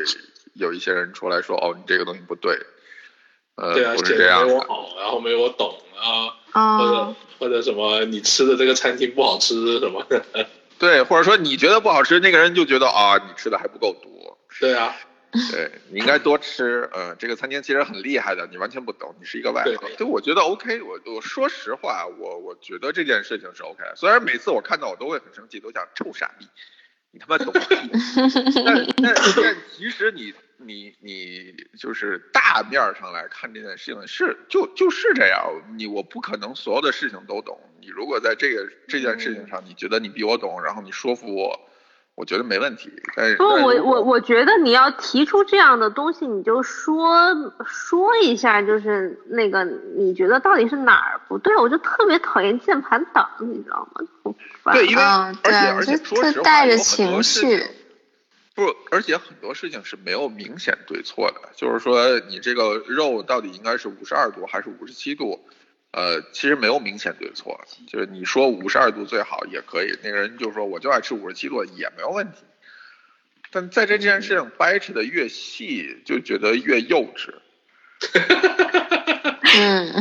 [0.53, 2.57] 有一些人出来说：“哦，你这个东西不对。”
[3.59, 10.23] 呃，不是这样没我好，然后没我懂啊，或者或者什么你吃的这个餐厅不好吃什么的。
[10.79, 14.39] 对，或者说你觉得不好吃，那个人就觉得啊，你吃的还不够多。
[14.61, 14.95] 对啊，
[15.51, 16.89] 对你应该多吃。
[16.93, 19.77] 呃，这个餐厅其实很厉害的，你完全不懂，你是一个外行。
[19.97, 20.81] 对，我觉得 OK。
[20.81, 23.83] 我我说实话，我我觉得这件事情是 OK。
[23.95, 26.47] 虽然每次我看到我都会很生气，都想臭傻逼，
[27.11, 27.75] 你他妈懂屁！
[28.65, 30.33] 但但但其实你。
[30.61, 37.57] 你你就是大面上来看这件事情是就就是这样，你我不可能所有的事情都懂。
[37.79, 41.68] 你如果在这个这件事情上，你觉得你比我懂，然后你说服我，
[42.19, 42.91] 我觉得没问题。
[43.15, 47.33] 但是不，我我我觉得你要提出这样的东西，你就说
[47.65, 49.63] 说一下，就是那个
[49.95, 51.55] 你觉得到底是哪儿不对？
[51.55, 54.33] 我就特别讨厌键盘党，你知道吗？
[54.73, 57.65] 对，因为而且而且说实话，有很多事。
[58.53, 65.39] 不，而且很多事情是没有明显对错的，就是说你这个肉到底应该是五十二度还是五十七度，
[65.91, 72.39] 呃，其实没有明显对错，就是你说五十二度最好也可以，那个人就说我就爱吃五十七度也没有问题，
[73.51, 77.33] 但在这件事情掰扯的越细，就觉得越幼稚。
[79.57, 79.91] 嗯，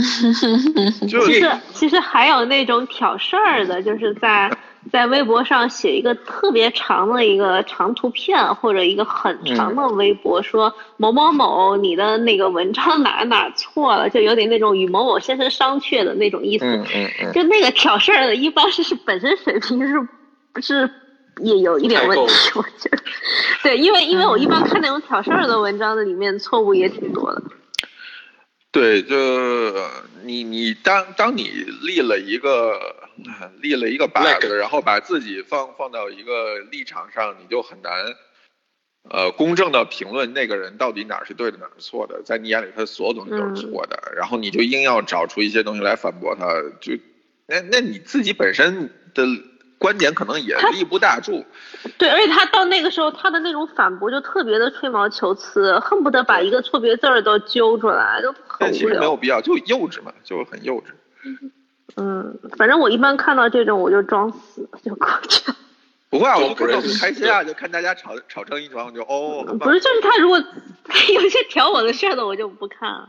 [1.08, 4.50] 就是其实还有那种挑事儿的，就是在。
[4.92, 16.64] 在微博上写一个特别长的一个长图片，或者一个很长的微博，说某某某你的那个文章哪哪错了，就有点那种与某某先生商榷的那种意思。
[16.64, 17.32] 嗯嗯嗯。
[17.32, 20.08] 就那个挑事儿的，一般是是本身水平是
[20.54, 20.88] 不是
[21.42, 22.50] 也有一点问题？
[22.54, 22.98] 我觉得。
[23.62, 27.42] 对，因为因为我一般看那种挑事儿的文章的里面错误也挺多的。
[28.70, 29.16] 对，就
[30.24, 31.50] 你你当当你
[31.82, 32.78] 立了一个。
[33.60, 37.92] 立了一个靶子，然后把自己放放到一个立场上，你就很难，
[39.10, 42.22] 呃，公正的评论那个人到底哪是对的，哪是错的。
[42.22, 46.46] 在你眼里，他所有东西都是错的，然后你就硬要找出一些东西来反驳他，
[46.80, 46.92] 就
[47.46, 49.24] 那那你自己本身的
[49.78, 51.44] 观点可能也立不大住。
[51.96, 59.00] 对，而且他到那个时候，他的那种反驳就特别的吹毛求疵，恨不得把一个错别字儿都揪出来，都很无聊。
[59.00, 60.86] 没有必要，就幼稚嘛，就很幼稚。
[61.24, 61.50] 嗯，
[62.56, 65.56] 反正我一般看到这种我就装死就过去了。
[66.10, 69.44] 不会啊，我不是很开心啊，就看大家吵吵成一团，我就哦。
[69.60, 73.08] 不是，就是他如果有些挑我的事儿的，我就不看。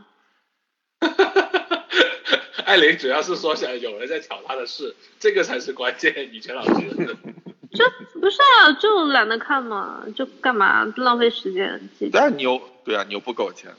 [2.66, 6.28] 艾琳主要是说想有人在挑他的事，这个才是关键。
[6.32, 6.72] 以前老师，
[7.72, 7.84] 就
[8.20, 11.80] 不是啊，就懒得看嘛，就干嘛浪费时间？
[12.12, 13.74] 但是你又对啊，你又不给我钱，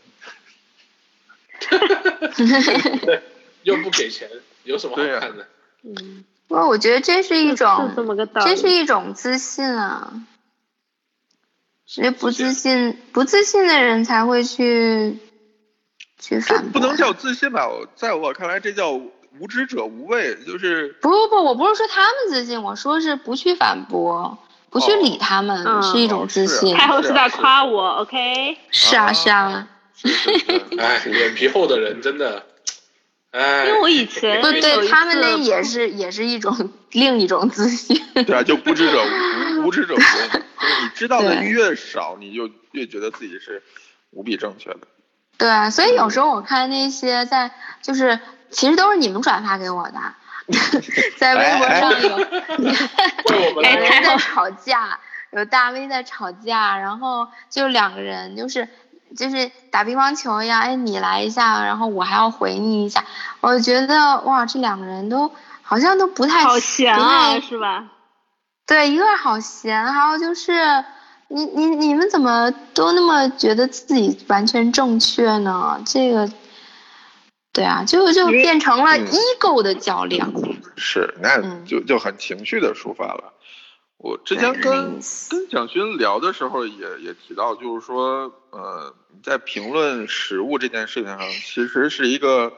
[3.62, 4.28] 又不给钱，
[4.64, 5.48] 有什么好看的？
[5.84, 10.14] 嗯，不过我觉得这是一种就这是一种自信啊。
[11.98, 15.18] 因为不自信，不自信的人才会去
[16.18, 16.80] 去反驳。
[16.80, 17.68] 不能叫自信吧？
[17.96, 24.38] 在我看来，这叫无知者无畏，就是不不不，我不是说他们自信，我说是不去反驳，
[24.70, 26.74] 不去理他们，是一种自信。
[26.78, 28.58] 太后是在夸我，OK？
[28.70, 29.68] 是啊是啊。
[30.80, 32.46] 哎，脸皮厚的人真的，
[33.32, 33.66] 哎。
[33.66, 38.02] 因为我以前对对他们那也是也是一种另一种自信。
[38.14, 39.04] 对啊，就不知者
[39.60, 40.42] 无无知者无畏。
[40.84, 43.64] 你知道的越少，你就越觉得自己是
[44.12, 44.80] 无比正确的。
[45.38, 47.52] 对，所以有时候我看那些在，
[47.82, 48.20] 就是
[48.52, 50.00] 其实都是你们转发给我的，
[51.18, 52.20] 在微博上有
[53.54, 55.00] 有人在吵架，
[55.32, 58.68] 有大 V 在吵架，然后就两个人就是
[59.16, 63.04] 就是打乒乓球一样，哎你来一下，然后我还要回你一下，
[63.42, 65.32] 我觉得哇这两个人都
[65.62, 67.86] 好像都不太好闲啊，是吧？
[68.66, 70.84] 对，一个好闲，还有就是，
[71.28, 75.82] 你你你们怎么都那么觉得自己完全正确呢？
[75.86, 76.30] 这个，
[77.52, 80.32] 对啊，就就变成了 ego 的较量。
[80.78, 83.34] 是，那就就很情绪的抒发了。
[84.02, 85.00] 我之前跟
[85.30, 88.94] 跟蒋勋聊的时候，也也提到，就是说，呃，
[89.24, 92.52] 在评论食物这件事情上，其实是一个。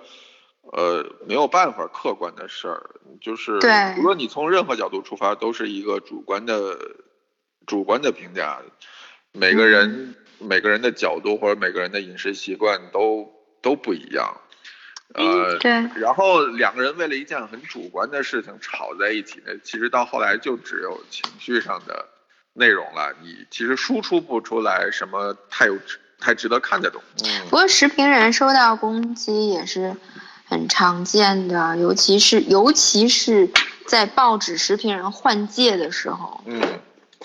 [0.71, 2.89] 呃，没有办法客观的事儿，
[3.19, 3.59] 就是
[3.97, 6.79] 无论你从任何角度出发，都是一个主观的
[7.67, 8.61] 主观的评价。
[9.33, 13.29] 每个人每个人的角度或者每个人的饮食习惯都
[13.61, 14.39] 都不一样。
[15.13, 15.71] 呃，对。
[15.95, 22.05] 然后两个人为了一件很主观的事情吵在一起，其实到后来就只有情绪上的
[22.53, 23.13] 内容了。
[23.21, 25.77] 你其实输出不出来什么太有
[26.19, 27.25] 太值得看的东西。
[27.43, 29.95] 不过食评人受到攻击也是。
[30.45, 33.49] 很常见的，尤其是尤其是
[33.87, 36.61] 在报纸食评人换届的时候，嗯，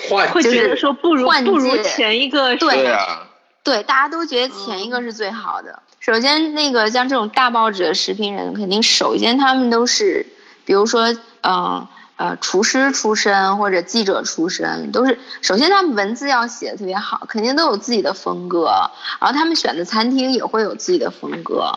[0.09, 3.27] 换会觉得说不如不如前一个，对啊，
[3.63, 5.83] 对，大家都觉得前一个是最好的。
[6.09, 10.25] 首先，那个像这种大报纸的食评人，肯定首先他们都是，
[10.65, 11.87] 比如说，嗯
[12.17, 18.71] 呃，厨师出身或者记者出身，都是首先他们文字要写的特别好，肯定都有自己的风格，
[19.21, 21.75] 然后他们选的餐厅也会有自己的风格。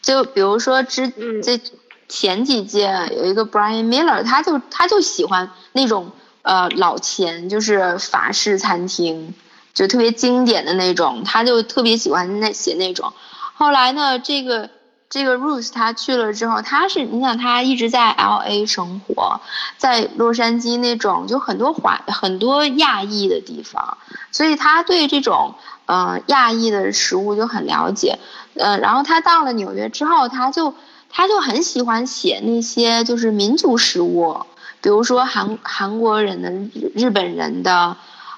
[0.00, 1.08] 就比如说之
[1.42, 1.60] 这
[2.08, 9.34] 前几届有一个 Brian Miller，他就他就喜欢那种呃老钱，就是法式餐厅，
[9.74, 13.12] 就特别经典的那种，他就特别喜欢那写那种。
[13.60, 14.70] 后来呢，这个
[15.10, 19.42] 这个 Ruth 他去了之后，他是你想他一直在 LA 生活，
[19.76, 23.98] 在洛杉矶那种就很多华很多亚裔的地方，
[24.32, 28.18] 所以他对这种呃亚裔的食物就很了解。
[28.54, 30.74] 呃，然后他到了纽约之后，他就
[31.10, 34.46] 他就很喜欢写那些就是民族食物，
[34.80, 36.50] 比如说韩韩国人的、
[36.94, 37.94] 日本人的，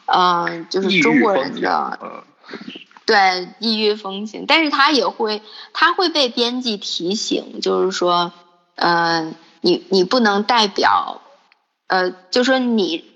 [0.06, 2.24] 呃，就是中国人的，
[3.12, 4.46] 对，异域风情。
[4.46, 5.42] 但是他也会，
[5.72, 8.32] 他会被编辑提醒，就是说，
[8.76, 11.20] 呃，你你不能代表，
[11.88, 13.10] 呃，就说你。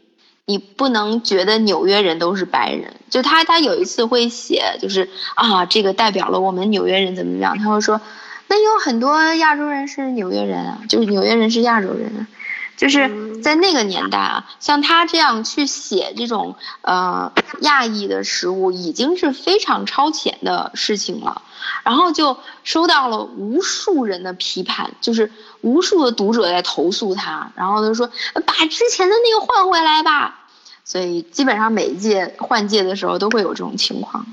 [0.49, 8.01] 你不能觉得纽约人都是白人，就他他有一次会写，就是啊，这个代表了我们纽约人怎么怎么样，他会说，
[8.47, 12.28] 那有很多亚洲人是纽约人啊，就是纽约人是亚洲人啊，
[12.77, 21.43] 就是在那个年代啊，像他这样去写这种呃亚裔的食物，已经是非常超前的事情了，
[21.85, 28.11] 然后就收到了无数人的批判，就是无数的读者在投诉他，然后他说
[28.45, 30.43] 把之前的那个换回来吧。
[30.85, 34.24] 所以基本上每一届换届的时候都会有这种情况，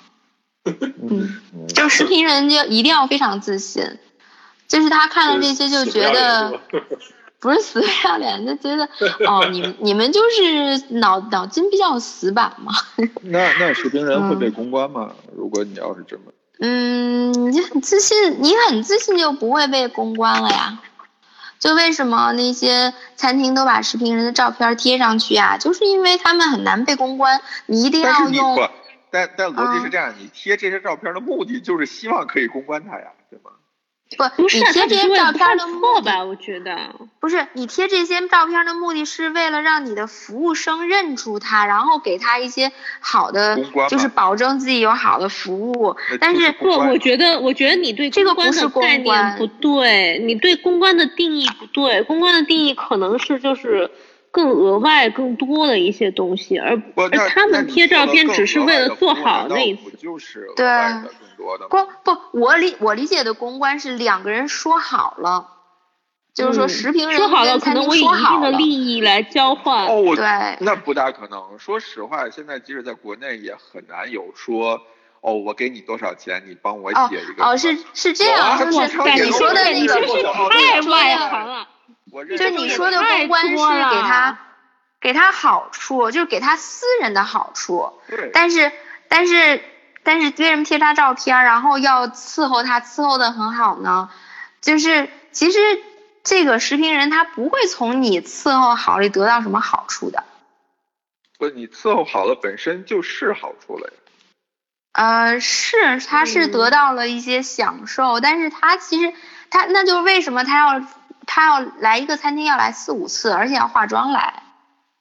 [0.65, 3.97] 嗯，就视频人就一定要非常自信，
[4.67, 6.59] 就是他看了这些就觉得，
[7.43, 8.85] 不是死不要脸，就觉得
[9.27, 12.71] 哦，你们你们就是脑脑筋比较死板嘛。
[13.21, 15.11] 那那视频人会被公关吗？
[15.35, 20.79] 如果你要是这么，嗯，你很自信，你很自信就不会被公关了呀。
[21.59, 25.57] 就为什么那些餐厅都把视频人的照片贴上去啊？
[25.57, 28.57] 就是因为他们很难被公关，你一定要用。
[29.11, 33.51] 但但逻辑是这样，你贴这些照片的目的就是希望可以公关他呀，对吗？
[34.17, 36.23] 不，不是你贴这些照片的目的错吧？
[36.23, 36.77] 我觉得
[37.19, 43.59] 不是你贴这些照片的目的是为了让你的服务生认出他，然后给他一些好的
[43.89, 45.95] 就是保证自己有好的服务。
[46.19, 52.01] 但是不，我觉得，我觉得你对这个公关不的概念不对，你对公关的定义不对。
[52.03, 53.89] 公关的定义可能是就是
[54.31, 59.91] 更额外、更多的一些东西，而，而他们贴照片只是为了做好那那一次。
[59.97, 60.65] 就是对
[61.37, 61.69] 多的吗？
[61.69, 65.49] 公不，我理我理解的公关是两个人说好了，
[66.33, 69.87] 就是说嗯食评人说好了，可能我以一定的说好了利益来交换。
[69.87, 70.25] 哦，我对
[70.59, 71.59] 那不大可能。
[71.59, 74.81] 说实话，现在即使在国内也很难有说，
[75.21, 81.67] 哦，我给你多少钱，你帮我哦写一个哦，是是这样，就是你说的你那个这是太外行了。
[82.37, 84.37] 就你说的公关是给他
[85.01, 87.91] 给他好处，就是给他私人的好处。
[88.07, 88.71] 对，但是
[89.07, 89.63] 但是
[90.03, 94.09] 但是为什么贴他照片儿，然后要伺候他伺候的很好呢？
[94.61, 95.59] 就是其实
[96.23, 100.23] 这个食评人他不会从你伺候好里得到什么好处的。
[101.37, 103.93] 不，你伺候好了本身就是好处了呀。
[104.93, 109.13] 呃，是，他是得嗯到了一些享受，但是他其实
[109.49, 110.85] 他那就是为什么他要
[111.25, 114.43] 他要来一个餐厅要来四五次，而且要化妆来。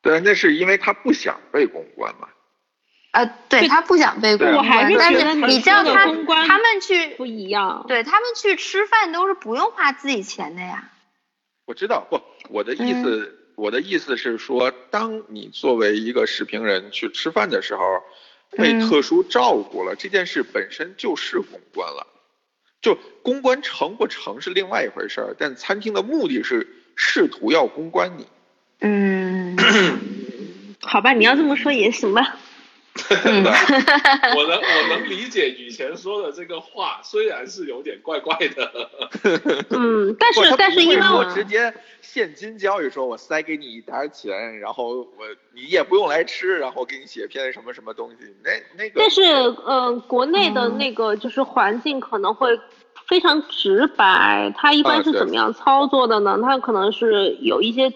[0.00, 2.26] 对，那是因为他不想被公关嘛。
[3.12, 7.84] 呃，对对他不想被公关，但是你说的你知道他公关他们去不一样。
[7.86, 10.90] 对他们去吃饭都是不用花自己钱的呀。
[11.66, 17.82] 我知道，不，我的意嗯思，我的意思是说，当你作为一个视频人去吃饭的时候，
[18.56, 22.06] 被嗯特殊照顾了，这件事本身就是公关了。
[22.80, 28.26] 就公关成不成是另外一回事儿，但餐厅的目的是试图要公关你。
[28.80, 29.56] 嗯，
[30.82, 32.36] 好吧，你要这么说也行吧。
[33.24, 33.44] 嗯
[34.36, 38.70] 我能我能理解以前说的这个话，虽然是有点怪怪的。
[39.70, 41.72] 嗯，但不，是但是因为我直接
[42.02, 45.24] 现金交易，说我塞给你一沓钱，然后我
[45.54, 49.00] 你也不用来吃，然后给你写篇什么什么东西，那那个。
[49.00, 49.22] 但是，
[49.64, 52.48] 呃，国内的嗯那个就是环境可能会
[53.06, 54.52] 非常直白。
[54.54, 56.38] 它一般是怎么样操作的呢？
[56.42, 57.90] 它可能是有一些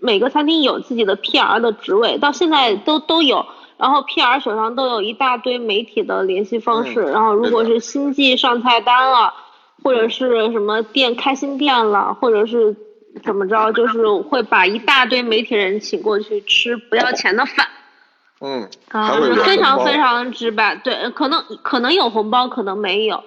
[0.00, 3.46] 每个餐厅有自己的 PR 的职位，到现在都都有。
[3.82, 7.02] 然后 PR 手上都有一大堆媒体的联系方式。
[7.02, 9.34] 嗯然后如果是新季上菜单了，
[9.82, 12.76] 或者是什么店开新店了，或者是
[13.24, 17.66] 怎么着，就是会把一大堆媒体人请过去吃不要钱的饭。
[18.40, 19.10] 嗯，啊
[19.44, 23.20] 非常非常直白，对，可能可能有红包，可能没有，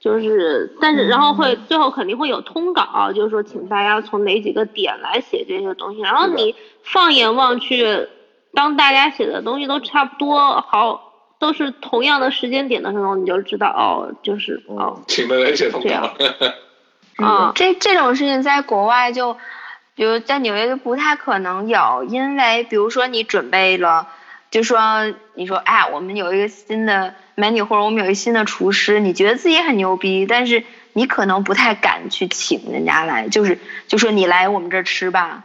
[0.00, 8.08] 就是，但是然后会最后肯定会有通稿，就是说请大家从哪几个点来写这些东西，然后你放眼望去，
[8.56, 16.10] 当大家写的东西都差不多，好，都是同样的时间点的时候，你就知道哦，就是哦，请的人写通这样
[17.16, 19.36] 稿， 啊，这这种事情在国外就，
[19.94, 24.08] 比如在纽约就不太可能有，因为比如说你准备了，
[24.50, 24.80] 就说
[25.34, 35.44] 你说哎，我们有一个新的 menu 或者我们有一个新的厨师，你觉得自己很牛逼，但是你可能不太敢去请人家来，就是就说你来我们这儿吃吧，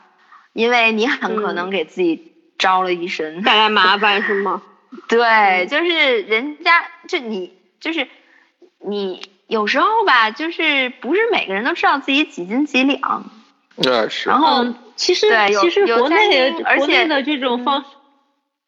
[0.53, 1.71] 因为你很可能嗯。
[1.71, 2.30] 给自己
[2.61, 3.41] 招了一身。
[3.41, 4.61] 带来麻烦是吗？
[5.09, 8.07] 对，就是人家就你就是
[8.79, 13.25] 你有时候吧，就是不是每个人都知道自己几斤几两，
[13.75, 17.87] 那是然后嗯，其实对其实国内厅而且国内的这种方式，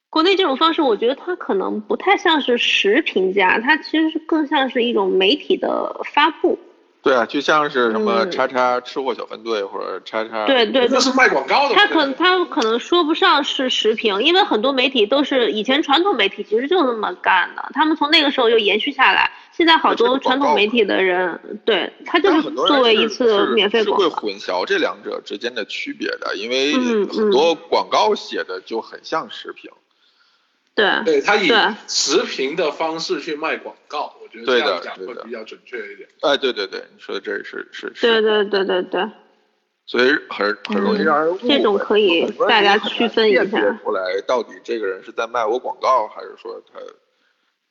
[0.10, 6.58] 国内这种方式，我觉得它可能不太像是实评价，它其实是更像是一种媒体的发布。
[7.04, 11.76] 对啊，就像是什么嗯叉叉吃货小分队或者叉叉，对对对，这是卖广告的。
[11.76, 19.30] 他可他可能说不上是实评，因为很多媒体都是以前传统媒体其实就那么干的，他们从那个时候就延续下来。
[19.52, 24.22] 现在好多传统媒体的人，对他就是作为一次免费是会广告。
[24.22, 29.70] 混淆这两者之间的区别的，因为嗯很多广告写的就很像食评。
[30.74, 36.10] 对对他以对持平的方式去卖广告，我觉得对的这样讲对的会比较准确一点。
[36.22, 39.10] 哎，对对对，你说的这是是是，对对对对对，
[39.86, 41.48] 所以很很容易让人误会。
[41.48, 46.80] 这种可以大家区分一下辨别出来到底这个人是在卖我广告，还是说他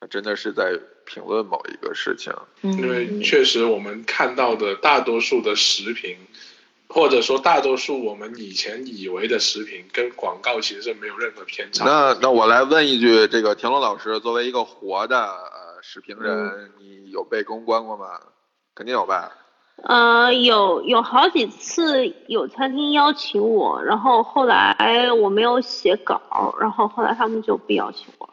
[0.01, 2.33] 他真的是在评论某一个事情。
[2.63, 6.17] 因为嗯，确实我们看到的大多数的视频，
[6.89, 11.85] 或者说大多数我们以前以为的视频，跟广告其实是没有任何偏差。
[11.85, 15.17] 那那我来问一句，这个田龙老师作为一个活的
[15.83, 18.07] 呃食评人，嗯你有被公关过吗？
[18.75, 19.33] 肯定有吧？
[19.83, 28.33] 呃，有有好几次有餐厅邀请我，然后后来我没有写稿，然后后来他们就不邀请我了。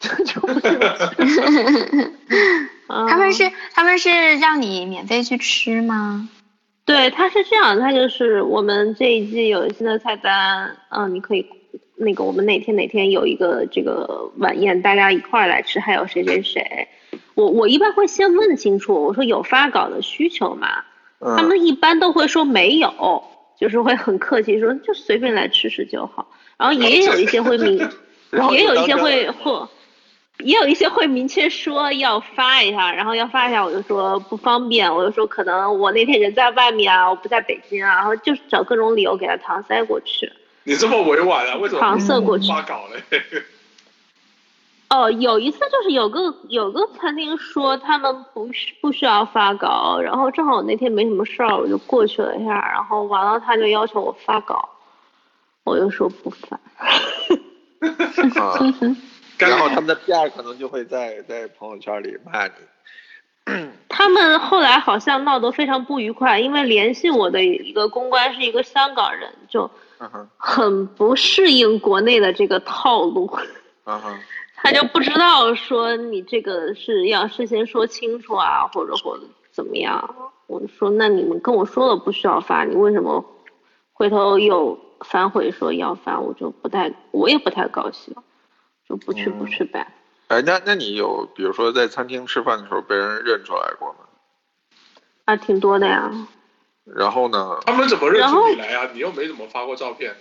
[3.08, 6.28] 他们是他们是让你免费去吃吗？
[6.84, 11.42] 对，他是这样，他就是我们这一季有新的菜单，嗯，你可以
[12.00, 16.88] 那个我们哪天哪天有一个这个晚宴，大家一块儿来吃，还有谁谁谁，
[17.34, 20.84] 我我一般会先问清楚，我说有发稿的需求吗？
[21.36, 23.22] 他们一般都会说没有，
[23.58, 26.26] 就是会很客气说就随便来吃吃就好，
[26.56, 27.78] 然后也有一些会明，
[28.52, 29.68] 也有一些会或。
[30.42, 40.32] 也有一些会明确说要发一下，然后要发一下，我就说不方便，我就说可能我那天人在外面啊，我不在北京啊，然后就是找各种理由给他搪塞过去。
[40.64, 41.56] 你这么委婉啊？
[41.56, 43.02] 为什么搪塞过去发稿嘞？
[44.90, 54.68] 哦，有一次就是有个有个餐厅说他们不需不需要发稿，然后正好我那天没什么事儿，我就过去了一下，然后完了他就要求我发稿，
[55.62, 56.58] 我就说不发。
[59.38, 62.52] 然后他们的 PR 可能就会在在朋友圈里骂你。
[63.88, 69.70] 他们后来好像闹得非常不愉快，因为联系我的一个公关是一个香港人，就
[70.36, 73.30] 很不适应国内的这个套路。
[74.56, 80.14] 他就不知道说你这个是要事先说清楚啊，或者或者怎么样。
[80.46, 83.24] 我说那你们跟我说了不需要发，你为什么
[83.92, 86.18] 回头又反悔说要发？
[86.20, 88.14] 我就不太，我也不太高兴。
[88.88, 89.86] 就不去不去呗。
[90.26, 93.98] 哎，那那你有比如说在餐厅吃饭的时候被人认出来过吗？
[95.26, 96.10] 啊，挺多的呀。
[96.96, 97.58] 然后呢？
[97.66, 98.88] 他们怎么认出你来呀？
[98.92, 100.14] 你又没怎么发过照片。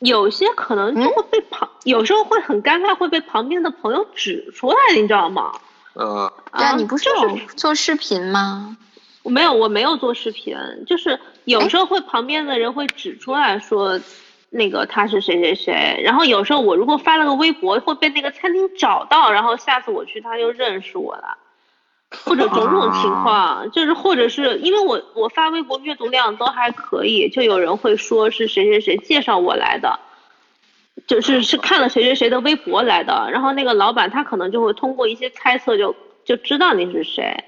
[0.00, 5.52] 有些可能就会被旁，有时候会很尴尬，会被旁边的朋友指出来，你知道吗？
[5.94, 6.30] 嗯。
[6.52, 7.08] 对啊，你不是
[7.56, 8.76] 做视频吗？
[9.22, 10.56] 我没有，我没有做视频，
[10.86, 14.00] 就是有时候会旁边的人会指出来说。
[14.56, 21.36] 那个他是谁谁谁，然后有时候我如果发了个微博会被那个餐厅找到，然后下次我去他就认识我了，
[22.24, 29.98] 或者种种情况，就是或者是因为我我发微博阅读量都还可以，就有人会说是谁谁谁介绍我来的，
[31.06, 35.94] 就是是看了谁谁谁的微博来的，然后那个老板他可能就会通过一些猜测就
[36.24, 37.44] 就知道你是谁，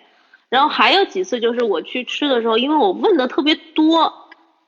[0.48, 4.25] 然后还有几次就是我去吃的时候，因为我问的特别多。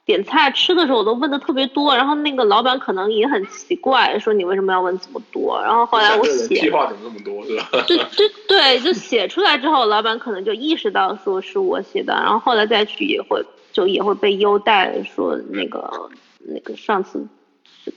[0.08, 5.60] 点菜吃的时候我都问的特别多，然后那个老板可能也很奇怪，说你为什么要问这么多？
[5.62, 7.68] 然后后来我写，屁话怎么那么多是吧？
[7.86, 17.22] 对对对，就写出来之后，老板可能就意识到说是我写的，然后后来再去也会就也会被优待，说那个那个上次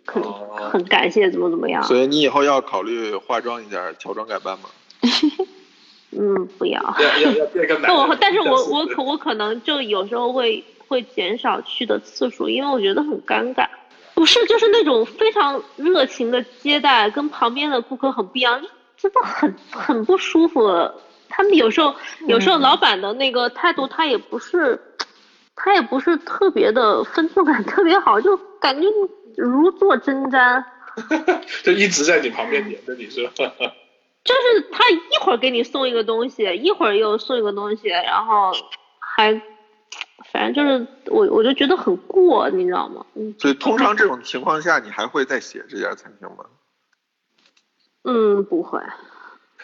[0.06, 0.22] 很
[0.70, 1.82] 很感谢怎么怎么样。
[1.84, 4.66] 所以你以后要考虑化妆一下，乔装改扮吗？
[6.12, 6.82] 嗯，不要。
[7.00, 7.96] 要要要变个 男。
[7.96, 10.62] 我但是我我可我可能就有时候会。
[10.92, 13.66] 会减少去的次数，因为我觉得很尴尬。
[14.14, 18.62] 不是，就是那种非常热情的接待，跟旁边的顾客很不一样，
[18.98, 20.70] 真的很很不舒服。
[21.30, 21.96] 他们有时候，
[22.28, 24.78] 有时候老板的那个态度，他也不是，
[25.56, 28.86] 他也不是特别的分寸感特别好，就感觉
[29.38, 30.62] 如坐针毡。
[31.64, 33.32] 就一直在你旁边黏着你是吧？
[34.26, 38.52] 就是他一会儿给你送一个东西，一会儿又送一个东西，然后
[39.00, 39.42] 还。
[40.32, 43.06] 反正就是我，我就觉得很过，你知道吗？
[43.38, 46.46] 所以通常这种情况下，你还会再写这家餐厅吗？
[48.04, 48.80] 嗯，不会。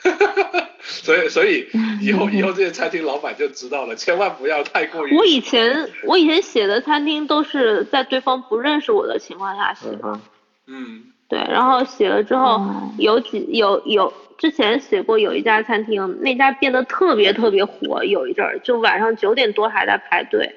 [0.79, 1.67] 所以，所以
[2.01, 5.17] 以后以后这些餐厅老板就知道了，千万不要太过于。
[5.17, 10.19] 我以前我以前写的餐厅都是在对方不认识我的情况下写的。
[10.67, 11.13] 嗯。
[11.29, 12.61] 对，然后写了之后，
[12.97, 14.13] 有几有有。
[14.37, 20.53] 之前写过有一家餐厅，那家变得特别特别火，有一阵儿就晚上九点多还在排队。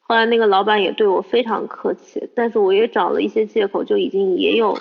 [0.00, 4.78] 后来那个老板也对我非常客气，但是我也找了一些借口，就已经也有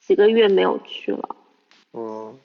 [0.00, 1.34] 几个月没有去了。
[1.92, 2.38] 嗯，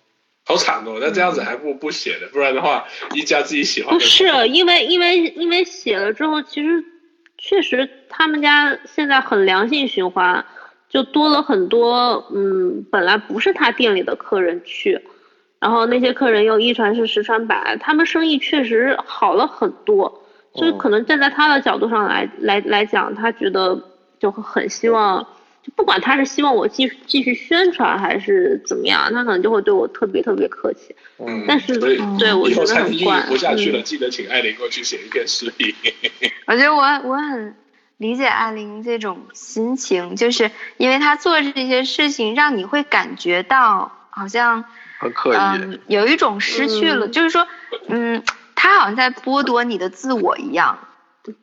[0.48, 0.98] 好惨哦！
[1.00, 3.94] 那这样子还不不写的，不然的话一家自己喜欢。
[3.94, 6.84] 不是因为因为因为写了之后，其实
[7.38, 10.44] 确实他们家现在很良性循环。
[10.92, 15.00] 就多了很多，嗯，本来不是他店里的客人去，
[15.58, 20.22] 然后那些客人又一传十十传百，他们生意确实好了很多。
[20.54, 23.82] 所以可能站在他的角度上来来来讲，他觉得
[24.20, 25.26] 就很希望，
[25.64, 30.94] 就不管他是希望我继继续宣传还是怎么样，他可能就会对我特别特别客气。
[31.20, 33.22] 嗯，但是对我觉得很怪。
[33.30, 35.74] 不下去了，记得请艾琳过去写一篇视频。
[36.48, 37.56] 我觉得我我很。
[38.02, 44.66] 理解艾琳这种心情，就是因为他做这些事情，让你会感觉到好像
[44.98, 47.48] 很刻意，有一种失去了，就是说，
[47.90, 48.24] 嗯，
[48.56, 50.80] 他好像在剥夺你的自我一样。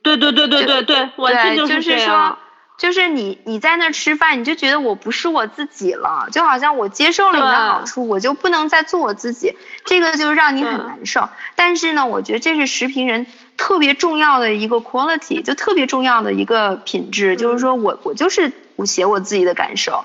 [0.02, 2.36] 对对对对对对，对，就是说，
[2.78, 11.28] 就是你你在那吃饭，你就觉得我不是我自己了，就好像我接受了你的好处，我就不能再做我自己，这个就让你很难受。
[11.56, 13.26] 但是呢，我觉得这是食评人
[13.56, 20.04] 特别重要的一个 quality，就特别重要的一个品质，就是说我我就是我写我自己的感受，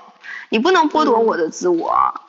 [0.50, 2.22] 你不能剥夺我的自我。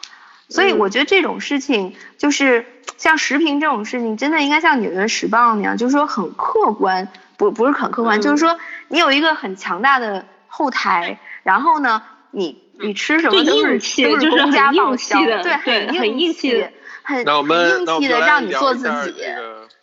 [0.50, 2.66] 所以我觉得这种事情就是
[2.98, 10.26] 像食评这种事情，真的应该像《纽约时报》那样，就是说很客观，不不是很客观，就是说你有一个很强大的。
[10.56, 12.00] 后台，然后呢，
[12.30, 15.52] 你你吃什么都是都是公家报销，对，
[15.98, 16.64] 很硬气，
[17.02, 19.24] 很硬气的让你做自己。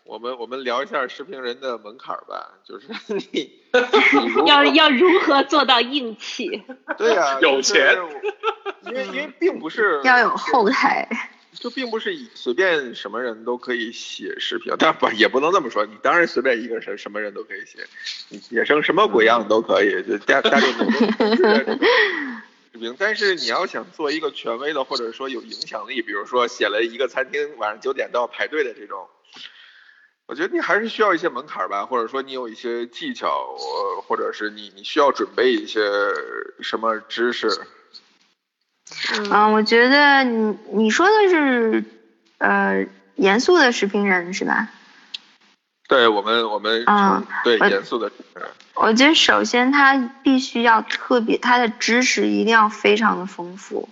[0.06, 2.88] 我们我们聊一下视频人的门槛吧，就是
[3.34, 3.64] 你
[4.48, 6.64] 要要如何做到硬气？
[6.98, 7.98] 对呀，有钱，
[8.84, 11.06] 因为因为并不是要有后台。
[11.54, 15.86] 就并不是随便什么人都可以写视频，但不也不能这么说。
[15.86, 17.86] 你当然随便一个人什么人都可以写，
[18.30, 22.96] 你写成什么鬼样都可以，就大大众都视频。
[22.98, 29.08] 但是你要想做一个权威的，或者说有影响力，比如说写了一个餐厅晚上九点都要排队的这种，
[30.26, 33.56] 我觉得你还是需要一些门槛吧，或者说你有一些技巧，
[34.08, 35.82] 或者是你你需要准备一些
[36.62, 37.50] 什么知识。
[39.32, 41.84] 嗯，我觉得你你说的是，
[42.38, 42.86] 呃，
[43.16, 44.70] 严肃的视频人是吧？
[45.88, 48.12] 对我们，我们嗯，对严肃的。
[48.76, 53.90] 我觉得首先他必须要特别，他的知识一定要非常的丰富，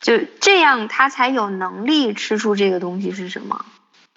[0.00, 3.64] 就这样他才有能力吃出这个东西是什么。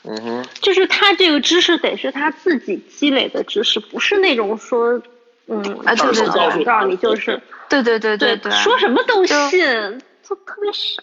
[0.04, 0.46] 嗯哼。
[0.62, 5.02] 就是他这个知识得是他自己积累的知识，不是那种说，
[5.48, 7.42] 嗯，啊，对对对，告诉你就是。
[7.70, 11.02] 对对对对对，说什么都信，就特别傻。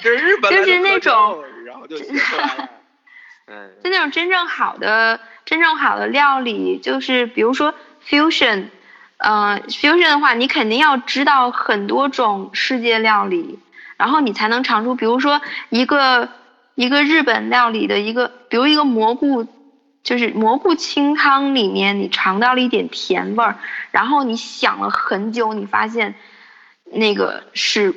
[0.00, 2.68] 这日本就是那种，然后就写出来了。
[3.46, 7.74] 嗯，就那种真正好的、真正好的料理，就是比如说
[8.08, 8.66] fusion，
[9.18, 13.58] 嗯，fusion 的话，你肯定要知道很多种世界料理，
[13.96, 16.28] 然后你才能尝出，比如说一个
[16.74, 19.46] 一个日本料理的一个，比如一个蘑菇。
[20.02, 23.58] 就是蘑菇清汤里面，你尝到了一点甜味儿，
[23.90, 26.14] 然后你想了很久，你发现
[26.84, 27.94] 那个是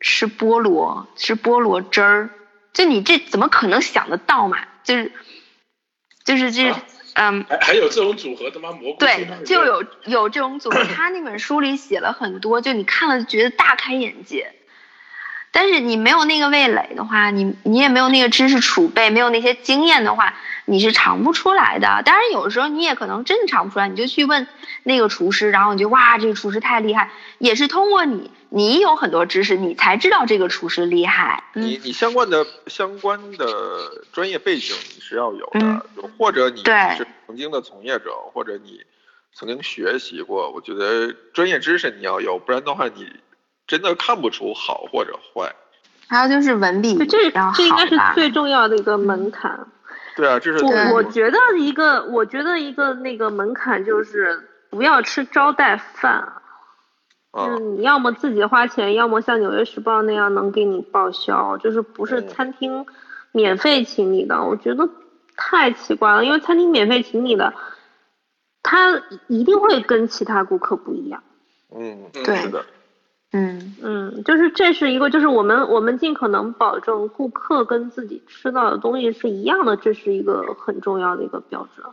[0.00, 2.30] 是菠萝，是菠萝汁儿。
[2.72, 4.58] 就你这怎么可能想得到嘛？
[4.84, 5.12] 就是
[6.24, 6.74] 就是这
[7.14, 8.72] 嗯，还还有这种组合的吗？
[8.72, 10.84] 蘑菇对，就有有这种组合。
[10.84, 14.52] 他那本书里写了很多，就你看了觉得大开眼界。
[15.56, 20.34] 但是你没有那个味蕾的话，你你也没有那个知识储备，没有那些经验的话。
[20.68, 24.48] 你是尝不出来的，当然有时候你也可能真的尝不出来，你就去问
[24.82, 31.44] 那个厨师，然后你就哇，这个厨师太厉害，也是通过你，你有很多知识，你才知道这个厨师厉害。
[31.54, 33.46] 你你相关的相关的
[34.12, 35.82] 专业背景你是要有的，
[36.18, 38.80] 或者你是曾经的从业者，或者你
[39.32, 43.06] 曾经学习过，我觉得专业知识你要有，不然的话你
[43.66, 45.54] 真的看不出好或者坏。
[46.08, 49.66] 还有就是文笔这这应该是最重要的一个门槛。
[50.14, 56.32] 对啊，这是我我觉得一个，我觉得一个那个门槛就是不要吃招待饭，
[57.34, 62.86] 就是你要么自己花钱，要么像《纽约时报》那样能给你报销，就是不是餐厅
[63.32, 64.88] 免费请你的，我觉得
[65.36, 67.52] 太奇怪了，因为餐厅免费请你的，
[68.62, 71.22] 他一定会跟其他顾客不一样。
[71.74, 72.64] 嗯，对的。
[73.32, 81.86] 嗯嗯，就是这是一个，就是我们我们尽可能保证顾客跟自己吃到的东西是一样的，这是一个很重要的一个标准。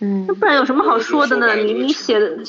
[0.00, 1.54] 嗯，那不然有什么好说的呢？
[1.56, 2.36] 你你写的，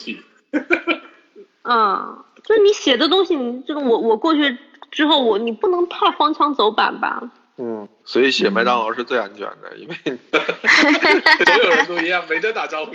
[1.64, 4.58] 嗯，就是你写的东西，你这个我我过去
[4.90, 7.30] 之后，我你不能太荒腔走板吧？
[7.58, 12.94] 嗯，所以写麦当劳是最安全的，因为所 有人都一样，没得打招呼。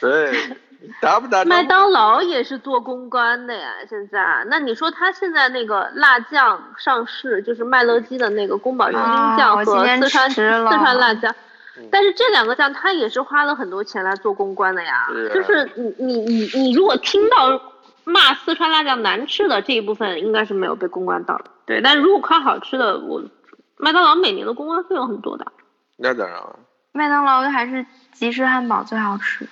[0.00, 0.32] 对。
[1.00, 1.44] 打不打？
[1.44, 4.44] 麦当劳也是做公关的呀，现在。
[4.48, 11.34] 那你说他现在那个辣酱上市，就是麦乐鸡的那个宫保鸡丁酱和四川四川辣酱，
[11.90, 15.08] 但是这两个酱他也是花了很多钱来做公关的呀。
[15.34, 17.60] 就是你你你你如果听到
[18.04, 21.44] 骂四川辣酱难吃的这一部分，应该是没有被公关到的。
[21.66, 23.22] 对，但如果夸好吃的，我
[23.76, 25.46] 麦当劳每年的公关费用很多的。
[25.96, 26.58] 那当然了。
[26.92, 29.46] 麦当劳还是吉士汉堡最好吃。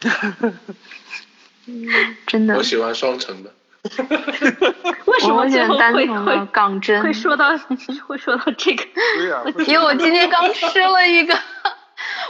[2.26, 3.52] 真的，我喜欢双层的。
[5.06, 7.00] 为什么喜欢单层的港真？
[7.02, 7.56] 会说到
[8.06, 8.84] 会说到这个？
[9.16, 11.38] 对呀，因为我今天刚吃了一个，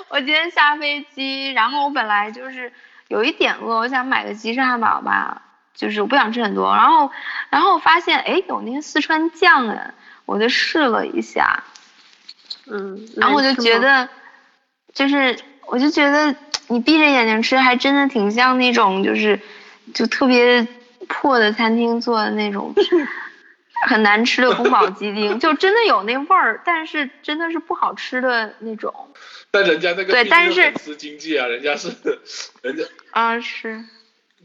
[0.09, 2.71] 我今天下飞机，然后我本来就是
[3.09, 5.43] 有一点饿，我想买个鸡翅汉堡吧，
[5.75, 7.11] 就是我不想吃很多，然后
[7.49, 9.95] 然后我发现哎有那个四川酱哎，
[10.27, 11.65] 我就试了一下，
[12.67, 14.09] 嗯，然后我就觉得
[14.93, 15.39] 就是。
[15.67, 16.35] 我就觉得
[16.69, 19.41] 你闭着眼睛吃，还真的挺像那种就是
[19.95, 20.67] 就特别
[21.09, 22.75] 破的餐厅做的那种
[23.87, 28.93] 很难吃的宫保鸡丁，就真的有那味儿，但是真的是不好吃的那种。
[29.51, 31.89] 但人家那个对但是粉丝经济啊，人家是
[32.63, 33.85] 人家啊，是。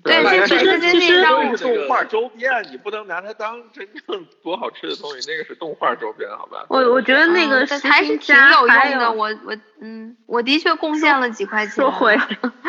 [0.04, 6.66] 对这其实让我动画周边，你不能拿它当真正多好吃的东西，那个是动画周边，好吧？
[6.70, 9.12] 我我觉得那个还是挺有用的。
[9.12, 11.76] 我我嗯，我的确贡献了几块钱。
[11.76, 12.18] 说回，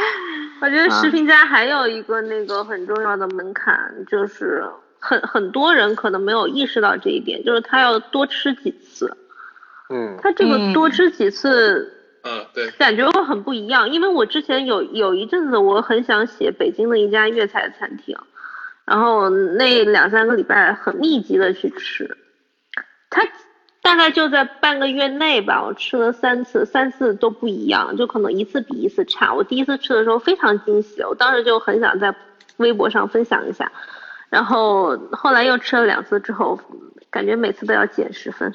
[0.61, 4.65] 我觉得食嗯品家还有一个那个很重要的门槛，就是
[4.99, 9.17] 很很多人可能没有意识到这一点，就是他要多吃几次。
[9.89, 13.91] 嗯，他这个嗯多吃几次，嗯对，感觉会很不一样。
[13.91, 18.17] 因为我之前有有一阵子我很想写北京的一家粤菜餐厅，
[18.85, 22.17] 然后那两三个礼拜很密集的去吃，
[23.11, 23.27] 他
[23.83, 29.35] 大概就在半个月内吧，我吃了三次，三次都不一样，就可能一次比一次差。
[29.35, 32.15] 我第一次吃的时候非常惊喜，我当时就很想在
[32.59, 33.73] 微博上分享一下，
[34.31, 36.61] 然后后来又吃了两次之后，
[37.11, 38.55] 感觉每次都要减十分。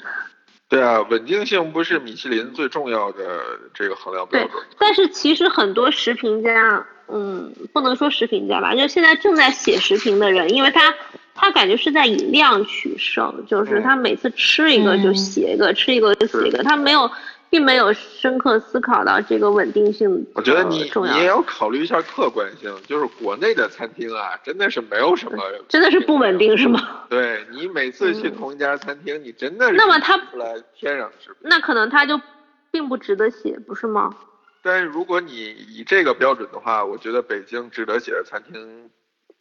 [0.70, 3.41] 对啊，稳定性不是米其林最重要的
[3.74, 10.93] 这个衡量标对准。，但是其实很多食评家，嗯，不能说食评家吧，就现在正在写食评的人，因为他
[11.34, 17.09] 他感觉是在以量取胜，就是嗯他每次吃一个就嗯写一个，吃一个就写一个，他没有，
[17.50, 27.04] 并没有深刻思考到这个稳定性我觉得你你也要考虑一下客观性，就是国内的餐厅啊，真的是没有什么， 真的是不稳定是吗？
[27.10, 31.50] 对你每次去同一家餐厅，你真的是嗯那么它吃不出来天壤之别。
[31.50, 32.20] 那可能他就
[32.70, 34.14] 并不值得写，不是吗？
[34.62, 35.32] 但是如果你
[35.70, 38.89] 以这个标准的话，我觉得北京值得写的餐厅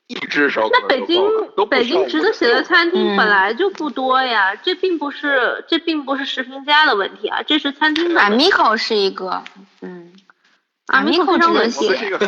[0.08, 1.22] 一只手可能那北京
[1.68, 3.16] 北京值得写的餐厅嗯。
[3.16, 8.50] 本来就不多呀，这并不是这并不是食评家的问题啊，这是餐厅的问题。
[8.50, 9.42] Amico 是一个，
[9.82, 10.12] 嗯
[10.88, 12.18] 们是一个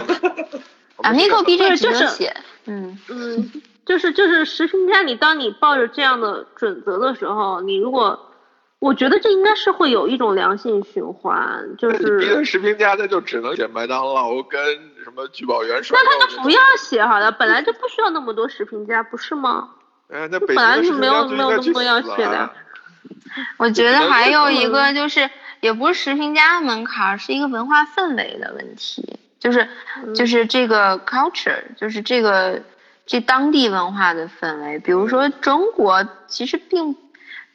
[0.98, 2.98] ，Amico 很 B 这对就是值得写，嗯。
[3.08, 3.52] 嗯，
[3.86, 8.32] 就是就是食评家，你当你抱着这样的准则的时候，你如果，
[8.80, 14.60] 我觉得这应该是会有一种良性循环，就那你逼的食评家，他就只能写麦当劳跟
[15.08, 16.42] 什么聚宝园涮肉这种。
[16.42, 19.70] 不要写好了，本来就不需要那么多食评家，不是吗？
[20.12, 22.52] 哎，那北京本来的食评是没有没有那么多要死写的啊
[23.56, 25.30] 我觉得还有一嗯个就是，
[25.60, 29.66] 也不是食评家的门槛，是一个文化氛围的问题，就是
[30.02, 32.62] 嗯就是这个 culture，就是这个
[33.06, 34.78] 这当地文化的氛围。
[34.78, 36.96] 比如说中国，其实并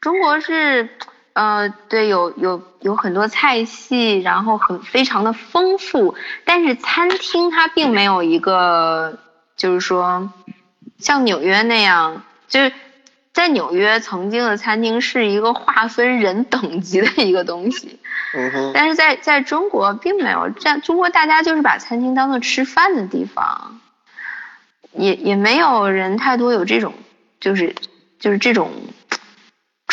[0.02, 0.90] 中国是
[1.34, 6.16] 呃对有有有很多菜系，然后很非常的丰富，
[6.46, 9.20] 但是餐厅它并没有一个
[9.58, 10.32] 就是说
[11.00, 12.72] 像纽约那样，就是
[13.34, 18.00] 在纽约曾经的餐厅是一个划分人等级的一个东西，
[18.36, 23.80] 嗯哼，但是在在中国并没有这样，中国大家就是把餐厅当做吃饭的地方，
[24.92, 26.94] 也也没有人太多有这种
[27.40, 27.76] 就是
[28.20, 28.72] 就是这种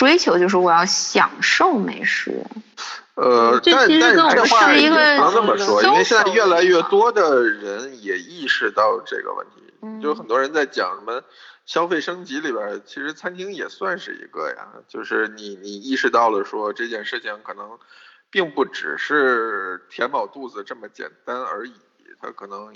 [0.01, 2.42] 追求，就是我要享受美食。
[3.16, 11.22] 呃，这但但其实跟我这话也是一个不能这么说，因为现在越来越多的人也意识到这个问题，嗯就很多人在讲什么
[11.66, 17.78] 消费升级里边儿，其实餐厅也算是一个呀，就是你你意识到了说这件事情可能
[18.30, 21.74] 并不只是填饱肚子这么简单而已，
[22.22, 22.72] 它可能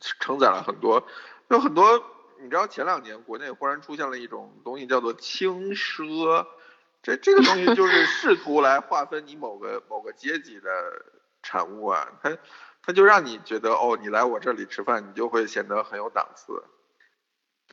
[0.00, 1.06] 承载了很多，
[1.46, 2.02] 有很多。
[2.38, 6.44] 你知道前两年国内忽然出现了一种东西叫做轻奢，
[7.06, 10.68] 这这个东西就是试图来划分你某个某个阶级的
[11.40, 12.36] 产物啊，它
[12.84, 16.64] 它就让你觉得哦，你来我这里吃饭，你就会显得很有档次。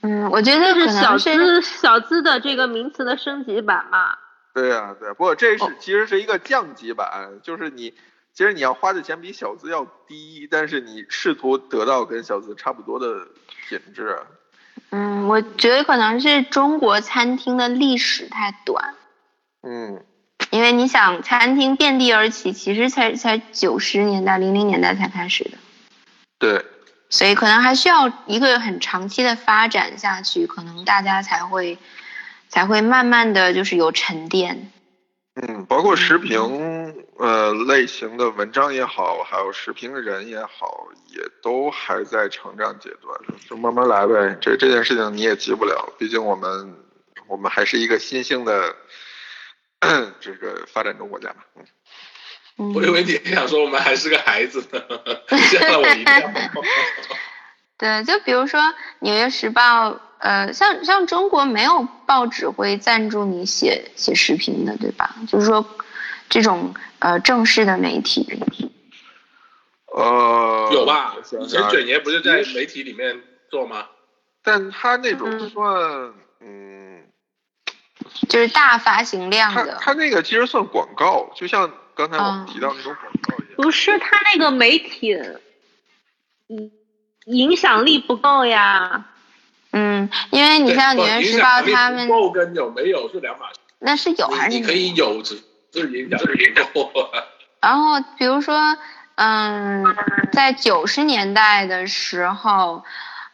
[0.03, 4.15] 嗯，我觉得是小资小资的这个名词的升级版嘛。
[4.53, 7.89] 对呀、对，不过这是哦其实是一个降级版，就是你
[8.33, 13.27] 其实你要花的钱比小资要低，但是你试图得到跟小资差不多的
[13.67, 14.27] 品质啊。
[14.91, 18.93] 嗯，我觉得可能是中国餐厅的历史太短。
[19.63, 20.03] 嗯，
[20.51, 25.57] 因为你想，餐厅遍地而起，其实才才九十年代、零零年代才开始的，
[26.37, 26.65] 对，
[27.09, 31.77] 所以可能还需要一个很长期的发展下去，可能大家才会
[32.49, 34.69] 才会慢慢的就是有沉淀。
[35.35, 43.17] 嗯，包括时评呃类型的文章也好，还有时评人也好，也都还在成长阶段，
[43.49, 44.37] 就慢慢来呗。
[44.39, 46.75] 这这件事情你也急不了，毕竟我们
[47.27, 48.75] 我们还是一个新兴的
[50.19, 51.43] 这个发展中国家嘛。
[51.57, 51.65] 嗯
[52.59, 54.79] 嗯我以为你想说我们还是个孩子呢，
[55.49, 56.31] 吓了我一跳。
[57.79, 58.59] 对，就比如说
[58.99, 65.15] 《纽约时报》，呃，像像中国没有报纸会赞助你写写视频的，对吧？
[65.27, 65.65] 就是说，
[66.29, 68.25] 这种呃正式的媒体，
[69.87, 71.15] 呃，有吧？
[71.41, 73.19] 以前卷爷不是在媒体里面
[73.49, 73.87] 做吗？
[74.43, 76.82] 但他那种嗯算，嗯，
[78.29, 79.77] 就是大发行量他的。
[79.81, 83.55] 他那个其实算广告，就像刚才我们嗯提到那种广告一样。
[83.57, 85.13] 不是他那个媒体，
[86.49, 86.71] 嗯，
[87.25, 89.05] 影响力不够呀。
[89.71, 93.59] 嗯，因为你像《不纽约时报他们够跟有没有是两码事。
[93.79, 94.55] 那是有还是？
[94.55, 95.35] 你你可以有，只
[95.73, 97.23] 是影响力不够啊。
[97.61, 98.77] 然后比如说，
[99.15, 99.83] 嗯，
[100.31, 102.83] 在九十年代的时候，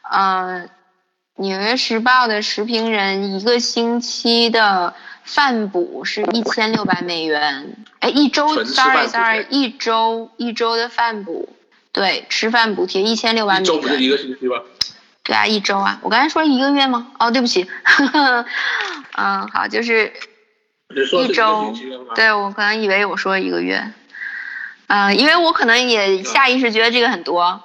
[0.09, 0.63] 呃，
[1.42, 11.48] 《纽约时报》的时评人一个星期的饭补是一千六百美元，哎，一周，sorry sorry，一周一周的饭补，
[11.94, 14.58] 对，吃饭补贴一千六百美一周不是一元，个星期吗？
[15.24, 17.08] 对啊，一周啊，我刚才说一个月吗？
[17.20, 17.66] 哦，对不起，
[19.16, 20.12] 嗯，好，就是
[20.94, 21.74] 一周？
[22.16, 23.94] 对我可能以为我说一个月，
[24.88, 27.64] 嗯、因为我可能也下意识觉得这个很多。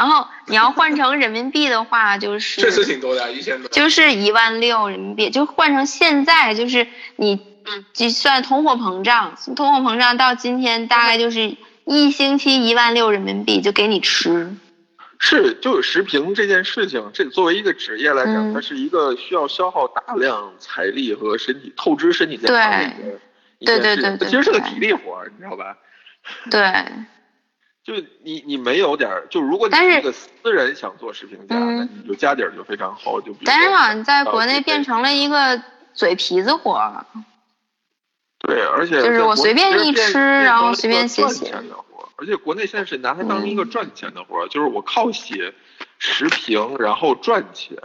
[0.00, 3.68] 然后你要换成人民币的话，就是确实是挺多的啊，一千多。
[3.68, 6.86] 就是一万六人民币，就换成现在就是
[7.16, 7.38] 你
[7.92, 14.56] 计算通货膨胀，通货膨胀到今天大概就是一星期一万六人民币就给你吃。
[15.18, 23.18] 是，就是时评这件事情，这作为一个职业来讲，嗯它是一个需要消耗大量财力和身体透支身体健康的一个
[23.58, 24.02] 一对件事情。
[24.02, 25.76] 对对对它其实是个体力活儿，你知道吧？
[26.50, 26.84] 对，
[27.90, 35.60] 就你你没有点儿，就如果你但是个私人想做视频家，嗯那你就家底儿就非常厚，就但是说好像在国内呃变成了一个
[35.92, 37.04] 嘴皮子活儿。
[38.38, 45.52] 对，而且就是我随便一吃然后随便写写钱的活，而且国内现在是拿它当一个嗯赚钱的活儿，就是我靠写
[45.98, 47.76] 时评然后赚钱，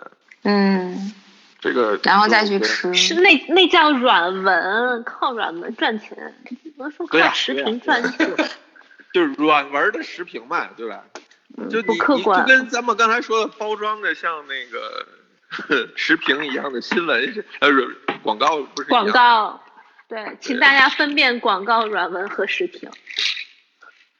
[0.43, 1.13] 嗯，
[1.59, 2.93] 这个然后再去吃。
[2.93, 6.35] 是那那叫软文，靠软文赚钱，
[6.77, 8.29] 不能说靠视频赚钱，
[9.15, 11.01] 就是软文的时评嘛，对吧？
[11.69, 12.45] 就不你你就客观。
[12.45, 17.69] 跟咱们刚才说的包装的像那个 时评一样的新闻是呃
[18.21, 19.63] 广告不是广告，
[20.09, 22.89] 对，请大家分辨广告、软文和时评。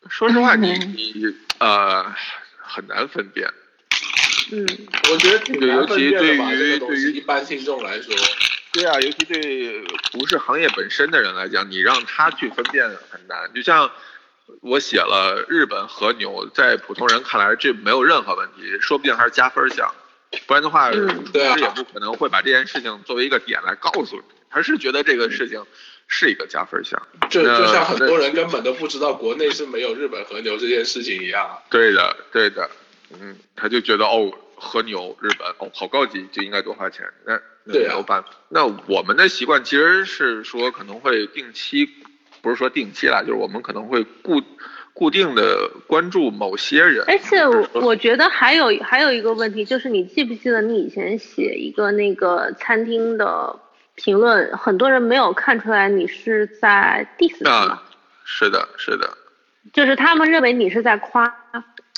[0.10, 2.16] 说实话，你嗯你呃
[2.58, 3.52] 很难分辨。
[4.54, 4.66] 嗯，
[5.12, 8.16] 我觉得挺难分辨的吧，尤其对于这个对于一般听众来说，
[8.72, 13.52] 对啊，尤其对不是行业本身的人来讲，你让他去分辨很难。
[13.54, 13.92] 就像
[14.62, 19.94] 我写了日本和牛，在普通人看来这没有任何问题，说不定还是加分项。
[20.48, 25.64] 不然的话，嗯对啊是也不可能会把这件事情作为一个点来告诉你，他是觉得这个事情
[26.08, 27.02] 是一个加分项。
[27.30, 31.58] 就就像很多人根本都不知道国内是没有日本和牛这件事情一样。
[31.70, 32.70] 对的，对的，
[33.20, 37.06] 嗯，他就觉得哦，和牛日本哦好高级，就应该多花钱。
[37.26, 38.30] 那那对啊没有办法。
[38.50, 41.88] 那我们的习惯其实是说可能会定期，
[42.46, 44.40] 不是说定期啦，就是我们可能会固
[44.94, 47.04] 固定的关注某些人。
[47.08, 53.60] 而且我我觉得还有还有一个问题，就是你记不记得你以前写一个那个餐厅的
[53.96, 57.84] 评论，很多人没有看出来你是在 diss 他们啊，
[58.24, 59.18] 是的，是的，
[59.74, 61.28] 就是他们认为你是在夸，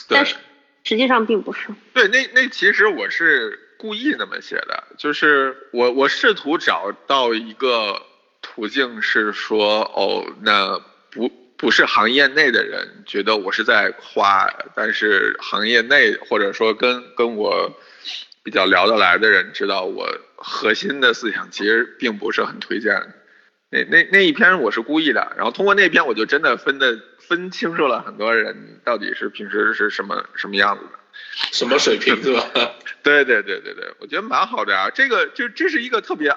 [0.07, 0.37] 对但是
[0.85, 1.67] 实际上并不是。
[1.93, 8.01] 对，那那其实我是故意那么写的，就是我我试图找到一个
[8.55, 10.79] 途径，是说哦，那
[11.11, 17.79] 不不是行业内的人觉得我是在夸，但是行业内或者说跟跟我
[18.43, 23.13] 比较聊得来的人知道我核心的思想其实并不是很推荐。
[23.69, 30.91] 那那那一篇我是故意的，然后通过那篇我就真的分的分清楚了很多人到底是平时是什么什么样子的。
[31.51, 32.45] 什么水平 是吧？
[33.03, 34.89] 对对对对对，我觉得蛮好的啊。
[34.91, 36.29] 这个就这是一个特别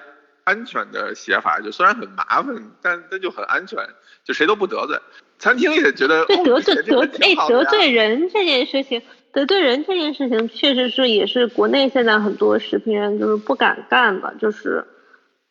[0.44, 3.78] 安全的写法，就虽然很麻烦，但但就很安全，
[4.24, 4.98] 就谁都不得罪。
[5.38, 14.84] 餐厅也觉得对哦得罪得你写这个挺哎好的呀得罪人这件事情，得罪人这件事情确实是也是国内现在很多食品人就是不敢干的，就是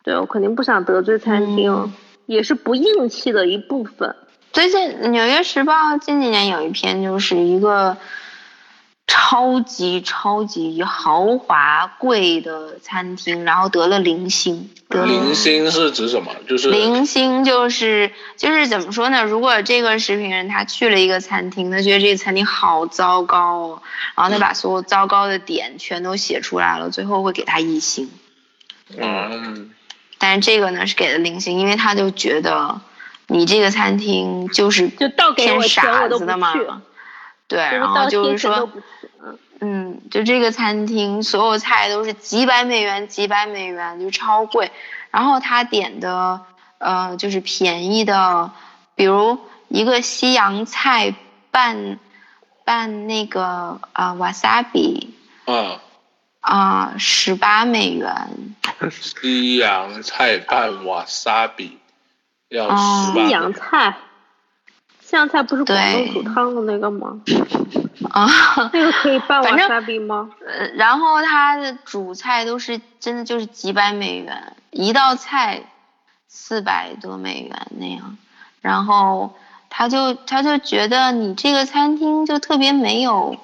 [0.04, 1.92] 对我肯定不想得罪餐厅，嗯
[2.26, 4.14] 也是不硬气的一部分。
[4.52, 7.96] 最近《纽约时报》近几年有一篇，就是一个
[9.12, 16.32] 超级超级豪华贵的餐厅，然后得了零星，得了零星是指什么？
[16.48, 19.24] 就是零星就是就是怎么说呢？
[19.24, 23.82] 如果这个食品人他去了一个餐厅，他觉得这个餐厅好糟糕哦，
[24.14, 28.08] 然后他把所有糟糕的点全都写出来了，最后会给他一星。
[28.96, 29.72] 嗯，
[30.18, 32.80] 但是这个呢是给的零星，因为他就觉得
[33.26, 36.54] 你这个餐厅就是就倒给傻子的嘛，，
[37.48, 38.70] 对，然后就是说。
[39.60, 44.72] 嗯，嗯，就这个餐厅所有菜都是几百美元，几百美元就超贵，
[45.10, 46.40] 然后他点的
[46.78, 48.50] 呃就是便宜的，
[48.94, 49.38] 比如
[49.68, 51.14] 一个西洋菜
[51.50, 51.98] 拌
[52.64, 55.80] 拌那个啊瓦萨比啊，
[56.40, 58.56] 啊 十八美元。
[58.90, 61.78] 西洋菜拌瓦萨比
[62.48, 63.96] 要哦十八西洋菜，
[65.00, 67.20] 西洋菜不是广对东煮汤的那个吗？
[68.10, 68.26] 啊，
[68.72, 70.30] 那个可以拌反正瓦萨比吗？
[70.46, 75.62] 呃，然后它的主菜都是真的就是几百美元一道菜，
[76.28, 78.16] 四百多美元那样，
[78.60, 79.34] 然后
[79.68, 83.36] 他就他就觉得你这个餐厅就特别没有，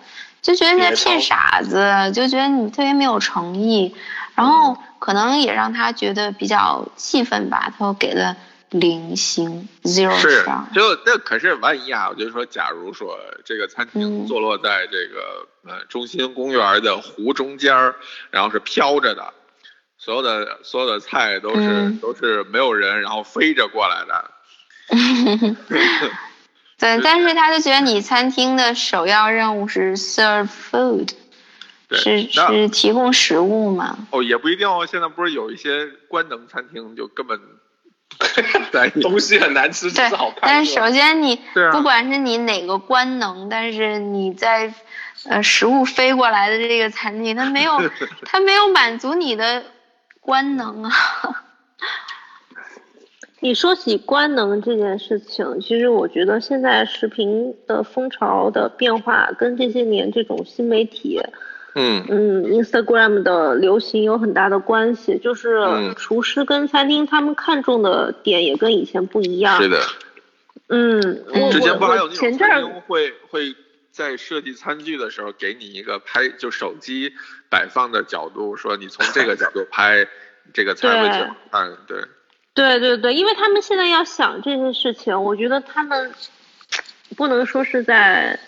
[0.42, 3.94] 就觉得在骗傻子，就觉得你特别没有诚意，
[4.34, 8.36] 然后可能也让他觉得比较气愤吧，他又给了
[8.70, 10.44] 零星 zero 是
[10.74, 17.94] 就那可是万一啊，我就说，假如说这个餐厅嗯坐落在这个呃中心公园的湖中间儿，
[18.30, 19.32] 然后是飘着的，
[19.96, 24.30] 所有的所有的菜都是、嗯都是没有人，然后飞着过来的。
[26.78, 31.10] 对，但是他就觉得你餐厅的首要任务是 serve food，
[31.88, 33.96] 对，是是提供食物嘛？
[34.10, 34.84] 哦，也不一定哦。
[34.84, 37.40] 现在不是有一些官能餐厅就根本。
[39.02, 40.40] 东西很难吃，只是好，看。
[40.42, 41.40] 但首先你
[41.72, 44.72] 不管是你哪个官能，但是你在
[45.28, 47.72] 呃食物飞过来的这个餐厅，它没有
[48.24, 49.64] 它没有满足你的
[50.20, 50.90] 官能啊。
[53.40, 61.20] 你说起官能这件事情，其实我觉得现在视频的风潮的变化跟这些年这种新媒体，
[61.78, 65.18] 嗯嗯，Instagram 的流行有很大的关系。
[65.18, 69.60] 就是嗯厨师跟餐厅他们看重的点也跟以前不一样。
[69.62, 69.80] 是的，
[70.68, 73.54] 嗯，我之前不我还有那种我前阵儿餐厅会会
[73.92, 77.12] 在设计餐具的时候给你一个拍就手机
[77.50, 80.08] 摆放的角度，说你从这个角度拍
[80.54, 81.76] 这个菜会对怎么看？
[81.86, 82.00] 对，
[82.54, 86.10] 对对对，因为他们现在要想这些事情，我觉得他们
[87.16, 88.38] 不能说是在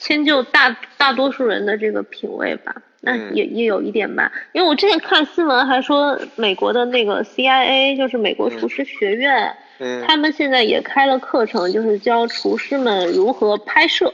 [0.00, 4.32] 迁就大大多数人的这个品味吧，那嗯也、也有一点吧。
[4.52, 14.12] 因为我之前看新闻还说，美国的那个 CIA 就是美国厨师学院，嗯他们现在也开了课程，就是教厨师们如何拍摄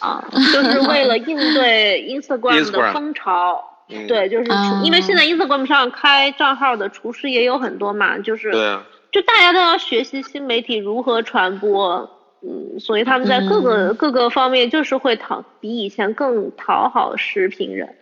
[0.00, 3.64] 啊，就是为了应对 Instagram 的风潮。
[3.88, 4.50] 嗯，对，就是
[4.82, 17.96] 因为现在 Instagram 上开账号的厨师也有很多嘛，就是对啊，就大家都要学习新媒体如何传播，嗯，所以他们在各个、各个方面就是会讨比以前更讨好食品人，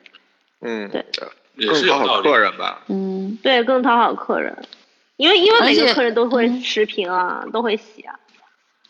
[0.61, 1.05] 嗯，对。
[1.57, 2.21] 也更讨好。
[2.21, 2.83] 客人吧。
[2.89, 4.59] 嗯，对，更讨好客人，
[5.17, 6.61] 因为因为每个客人都会嗯。
[6.61, 8.19] 持评啊，都会洗啊，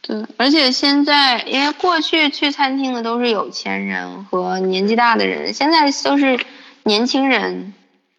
[0.00, 6.40] 对，而且现在因为过去去餐厅的都是有钱人和年纪大的人，现在都是
[6.84, 7.74] 年轻人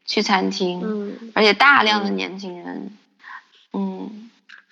[0.06, 1.32] 去餐厅，嗯。
[1.34, 2.92] 而且大量的年轻人，
[3.74, 4.25] 嗯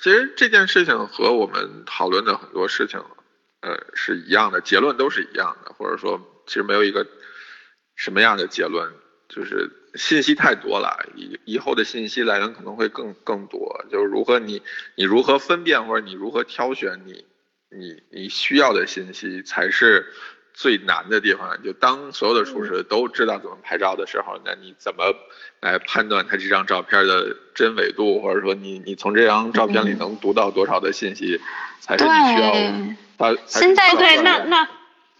[0.04, 3.01] 其实这件事情和我们讨论的很多事情，
[3.62, 7.08] 呃，是一样的，结论都是一样的，或者说其实没有一个
[7.95, 8.91] 什么样的结论，
[9.30, 14.62] 就是信息太多了，以以后的信息来源可能会更更多，就是如何你
[14.95, 17.26] 你如何分辨或者你如何挑选你
[17.70, 20.12] 你你需要的信息才是
[20.54, 21.62] 最难的地方。
[21.64, 25.14] 就当所有的厨师都知道怎么拍照的时候，那你怎么
[25.60, 31.39] 来判断他这张照片的真伪度，或者说你你从这张照片里能读到多少的信息，
[31.80, 33.36] 才是你需要对，他。
[33.45, 34.68] 现在对，那那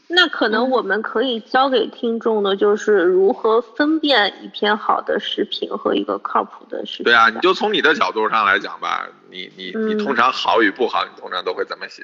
[0.08, 7.06] 那可能我们可以教给听众的就是如何分辨一篇好的视频和一个靠谱的视频。
[7.06, 12.04] 对啊，你就从你的角度上来讲吧，你你你嗯通常好与不好，你通常都会怎么写？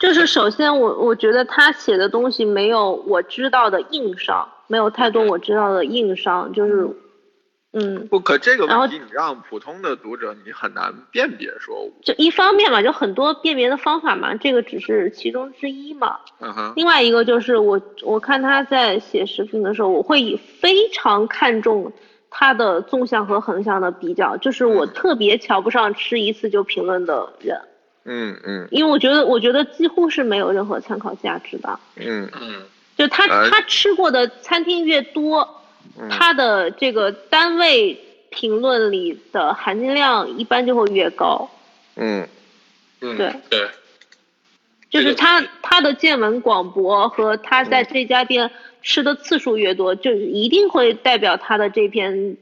[0.00, 6.88] 就是首先我我觉得他写的东西没有我知道的硬伤，没有太多我知道的硬伤，就是，
[7.74, 16.18] 嗯，不，可这个问题你让普通的读者你很难辨别说，就一方面嘛，就很多辨别的方法嘛，这个只是其中之一嘛。
[16.40, 21.92] 嗯哼，另外一个就是我我看他在写视频的时候，我会以非常看重
[22.30, 27.60] 他的纵向和横向的比较，就是我特别瞧不上吃一次就评论的人，
[28.04, 28.68] 嗯嗯。
[28.70, 31.78] 因为我觉得我觉得几乎是没有任何参考价值的。
[31.96, 32.30] 嗯。
[32.40, 32.62] 嗯，
[32.96, 35.62] 就他呃他吃过的餐厅越多，
[35.98, 37.98] 嗯，他的这个单位
[38.30, 41.50] 评论里的含金量一般就会越高。
[41.96, 42.26] 嗯。
[43.00, 43.34] 嗯对。
[43.48, 43.68] 对，
[44.90, 48.50] 就是他他的见闻广博和他在这家店
[48.82, 52.36] 吃的次数越多，就一定会代表他的这篇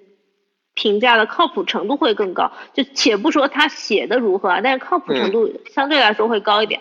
[0.79, 2.49] 评价的靠谱程度会更高。
[2.73, 6.81] 就且不说他写的如何啊，但是靠谱程度相对来说会高一点。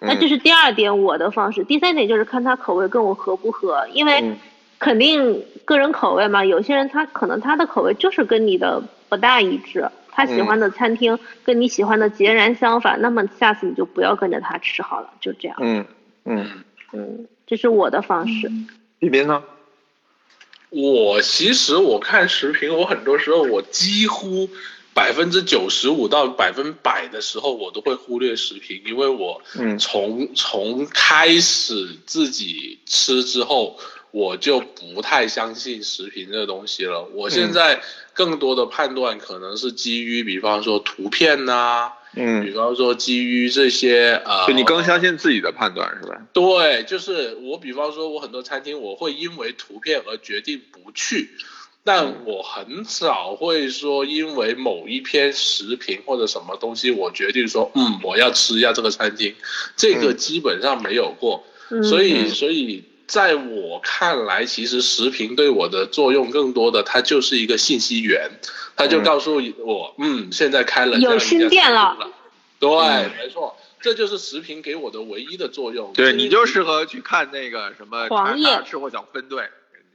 [0.00, 4.36] 那这是第二点我的方式，第三点就是看他口味跟我合不合，因为嗯
[4.78, 15.56] 肯定个人口味嘛，有些人他可能他的口味就是跟你的不大一致，他喜欢的餐厅跟你喜欢的截然相反，那么下次你就不要跟着他吃好了，就这样。
[15.60, 15.84] 嗯
[16.24, 16.46] 嗯，
[16.92, 18.50] 嗯，这是我的方式。
[18.98, 19.42] 彬彬呢？
[20.74, 24.50] 我其实我看视频，我很多时候我几乎
[24.92, 33.78] 百分之九十五到百分百的时候，我都会忽略视频，因为我嗯从从开始自己吃之后，
[34.10, 37.04] 我就不太相信视频这个东西了。
[37.14, 37.80] 我现在
[38.12, 46.20] 更多的判断可能是基于，比方说图片呐、比嗯，比方说基于这些呃，就你更相信自己的判断是吧？
[46.32, 51.30] 对，就是我，比方说，我很多餐厅我会因为图片而决定不去，
[51.82, 59.34] 但我很少会说因为某一篇食评或者什么东西，我决定说，嗯，我要吃一下这个餐厅，
[59.76, 61.44] 这个嗯基本上没有过。
[61.70, 62.30] 嗯，所以，嗯。
[62.30, 68.30] 所以在我看来，其实食评对我的作用更多的，它就是一个信息源，
[68.76, 71.96] 它就嗯告诉我，嗯，现在开了这样有新店了。
[72.58, 75.92] 对，嗯没错，这就是视频给我的唯一的作用。
[75.92, 79.48] 对，你就适合去看那个什么黄页叉叉吃货小分队，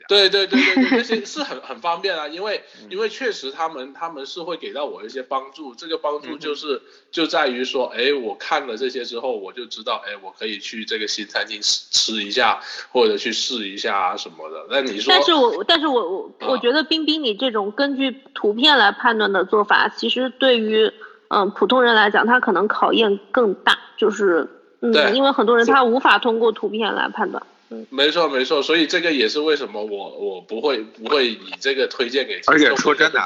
[0.09, 6.81] 对对对对对，这些是很很方便啊，因为因为确实他们他们是会给到我一些帮助，这个帮助就是
[7.11, 12.59] 就在于说，哎，我看了这些之后，我就知道，哎，我可以去这个新餐厅吃吃一下，
[12.91, 14.65] 或者去试一下啊什么的。
[14.71, 20.91] 那你说，但是我但是我我我觉得冰冰你这种根据图片来判断的做法，其实对于
[21.27, 24.49] 嗯普通人来讲，他可能考验更大，就是
[24.81, 27.43] 嗯，因为很多人他无法通过图片来判断。
[27.89, 33.19] 没错没错，所以这个也是为什么我我不会不会以这个推荐给而且说真的。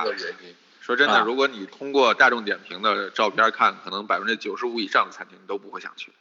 [0.82, 6.11] 说真的，啊如果你通过大众点评的照片看，可能百分之九十五以上的餐厅你都不会想去。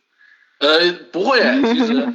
[0.62, 1.40] 呃，不会，
[1.74, 2.06] 其实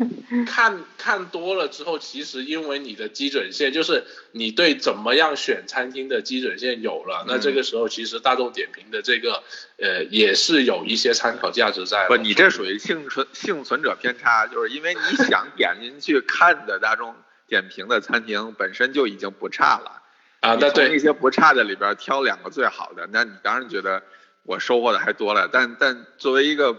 [0.46, 9.44] 看看多了之后，其实因为你的基准线就是你对怎么样选餐厅的基准线有了，那这个时候其实大众点评的这个
[9.78, 12.08] 呃也是有一些参考价值在。
[12.08, 17.14] 不，你这属于幸存幸存者偏差，就是因为你想点进去看的大众
[17.50, 20.02] 点评的餐厅本身就已经不差了
[20.40, 24.02] 啊，那你从那，些不差的里边挑两个最好的，那你当然觉得
[24.44, 25.50] 我收获的还多了。
[25.52, 26.74] 但但作为一个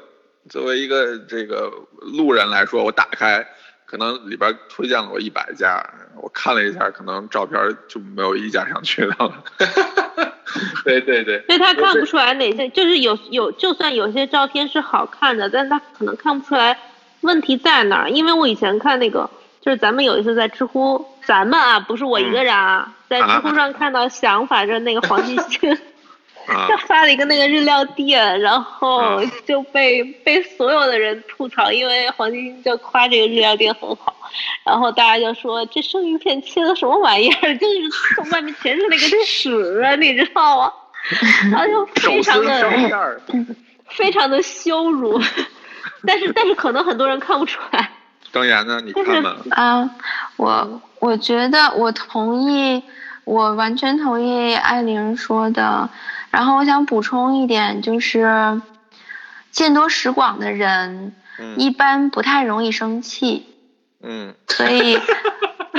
[0.48, 1.70] 作为一个这个
[2.00, 3.46] 路人来说，我打开
[3.86, 5.82] 可能里边推荐了我一百家，
[6.16, 9.44] 我看了一下，可能照片就没有一家想去的了。
[10.84, 16.78] 对 对对，所以他看不出来哪些，就是有有，就算有些照片是好看的，但是他可能看不出来
[17.20, 18.10] 问题在哪儿。
[18.10, 19.28] 因为我以前看那个，
[19.60, 25.78] 就是咱们有一次在知乎，咱们啊，不是我一个人啊，在知乎上看到想法，就是那个黄继兴，啊
[26.48, 34.14] 他发了一个那个日料店，然后啊就被被所有的人吐槽，因为黄继兴就夸这个日料店很好，
[34.64, 40.72] 然后大家就说这生鱼片切的什么玩意儿，就是外面全是那个屎啊，你知道吗？
[41.50, 43.20] 然后就 非常的
[43.88, 45.20] 非常的羞辱，
[46.06, 47.90] 但是但是可能很多人看不出来。
[48.32, 48.80] 郑岩呢？
[48.84, 49.36] 你看吗？
[49.50, 49.90] 啊，
[50.36, 52.82] 我我觉得我同意，
[53.24, 55.88] 我完全同意艾琳说的。
[56.30, 58.60] 然后我想补充一点，就是
[59.50, 63.46] 见多识广的人嗯一般不太容易生气，
[64.02, 64.98] 嗯，所以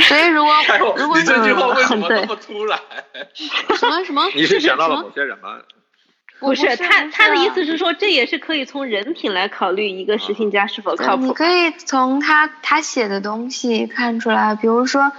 [0.02, 0.54] 所以如果
[0.98, 2.80] 如果你这句话为什么那么突然？
[3.78, 5.58] 什么什么 你是想到了某些人吗？
[6.40, 11.24] 不是他他的意思是说，这也是可以从人品来考虑一个食品家是否靠谱。
[11.26, 15.12] 你可以从他他写的东西看出来，比如说，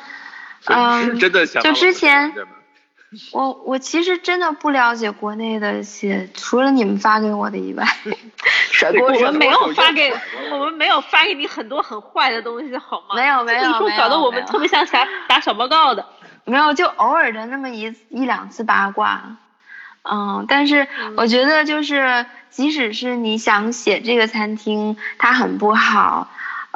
[0.64, 2.32] 嗯，真的想就之前
[3.32, 7.84] 我我其实真的不了解国内的写，除了你们发给我的以外，
[9.02, 10.12] 我们没有发给
[10.52, 13.16] 我们没有发给你很多很坏的东西，好吗？
[13.16, 16.06] 没有没有这么说没有搞得我们特别像打 打小报告的。
[16.44, 19.36] 没有，就偶尔的那么一一两次八卦，
[20.02, 26.28] 嗯，但是我觉得就是，即使是你想写这个餐厅它很不好，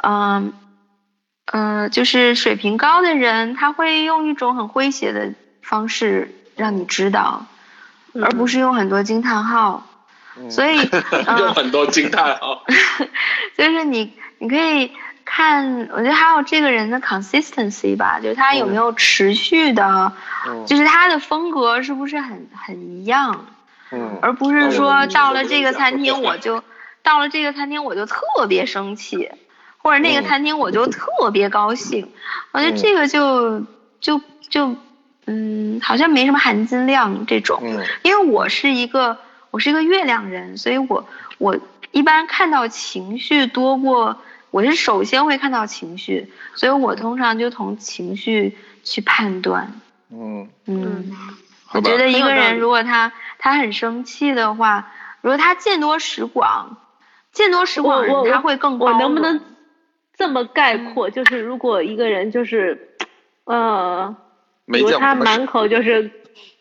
[0.03, 0.53] 嗯，
[1.45, 5.33] 呃，就是水平高的人，他会用一种很诙谐的
[5.65, 7.45] 方式让你知道，
[8.21, 9.83] 而不是用很多惊叹号，
[10.37, 10.49] 嗯。
[10.51, 10.77] 所以，
[11.37, 12.63] 用嗯，很多惊叹号。
[13.57, 14.91] 就是你你可以
[15.25, 20.13] 看，我觉得还有这个人的 consistency 吧，就是他有没有持续的，
[20.47, 20.65] 嗯。
[20.67, 23.47] 就是他的风格是不是很很一样，
[23.91, 24.19] 嗯。
[24.21, 26.63] 而不是说嗯到了这个餐厅我就
[27.01, 29.31] 到了这个餐厅我就特别生气，
[29.79, 30.25] 或者那个嗯。
[30.25, 32.11] 餐厅我就特别高兴，
[32.51, 33.65] 我觉得这个就
[33.99, 34.75] 就就
[35.25, 37.59] 嗯，好像没什么含金量这种。
[37.63, 39.17] 嗯因为我是一个
[39.51, 41.07] 我是一个月亮人，所以我
[41.37, 41.57] 我
[41.91, 44.21] 一般看到情绪多过，
[44.51, 49.79] 我是首先会看到情绪，所以我通常就从情绪去判断。
[50.11, 51.11] 嗯，嗯，
[51.71, 54.91] 我觉得一个人如果他他很生气的话，
[55.21, 56.77] 如果他见多识广，
[57.31, 59.41] 见多识广的人他会更我能不能
[60.15, 61.09] 这么概括？
[61.09, 62.89] 就是如果一个人就是，
[63.45, 64.15] 呃，
[64.65, 66.11] 没比如他满口就是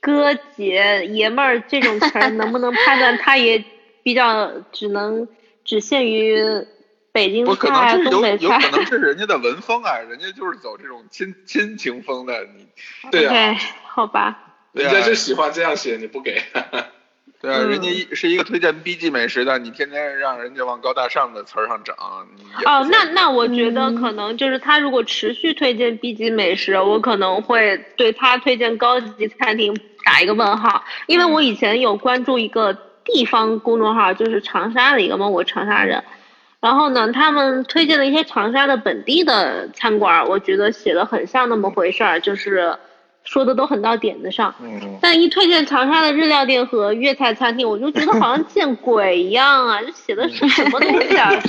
[0.01, 3.65] 哥姐、爷们儿这种词儿，能不能判断他也
[4.03, 5.27] 比较只能
[5.65, 6.37] 只限于
[7.13, 12.67] 北京不可能菜、是东北菜有可能是人家的文风啊，人家就是走这种亲亲情风的，你
[13.11, 13.57] 对啊
[13.87, 14.41] 好吧。
[14.73, 16.43] 人家就喜欢这样写，你不给，
[17.45, 21.95] 对啊，嗯人家一是一个推荐 B 级美食的，你天天让人家往高大上的词儿上整，
[22.37, 23.95] 你哦，那那我觉得嗯。
[23.97, 32.73] 可能就是他如果持续推荐 B 级美食，我可能会对他推荐高级餐厅打一个问号，因为我以前有关注一个
[33.05, 36.03] 地方公众号，就是长沙的一个嘛，我长沙人。
[36.61, 42.75] 然后呢，他们推荐的一些长沙的本地的餐馆，我觉得写的很像那么回事儿，就是
[43.25, 44.55] 说的都很到点子上。
[44.63, 49.81] 嗯，但一推荐长沙的日料店和粤菜餐厅，我就觉得好像见鬼一样啊！
[49.83, 51.31] 这写的是什么东西啊？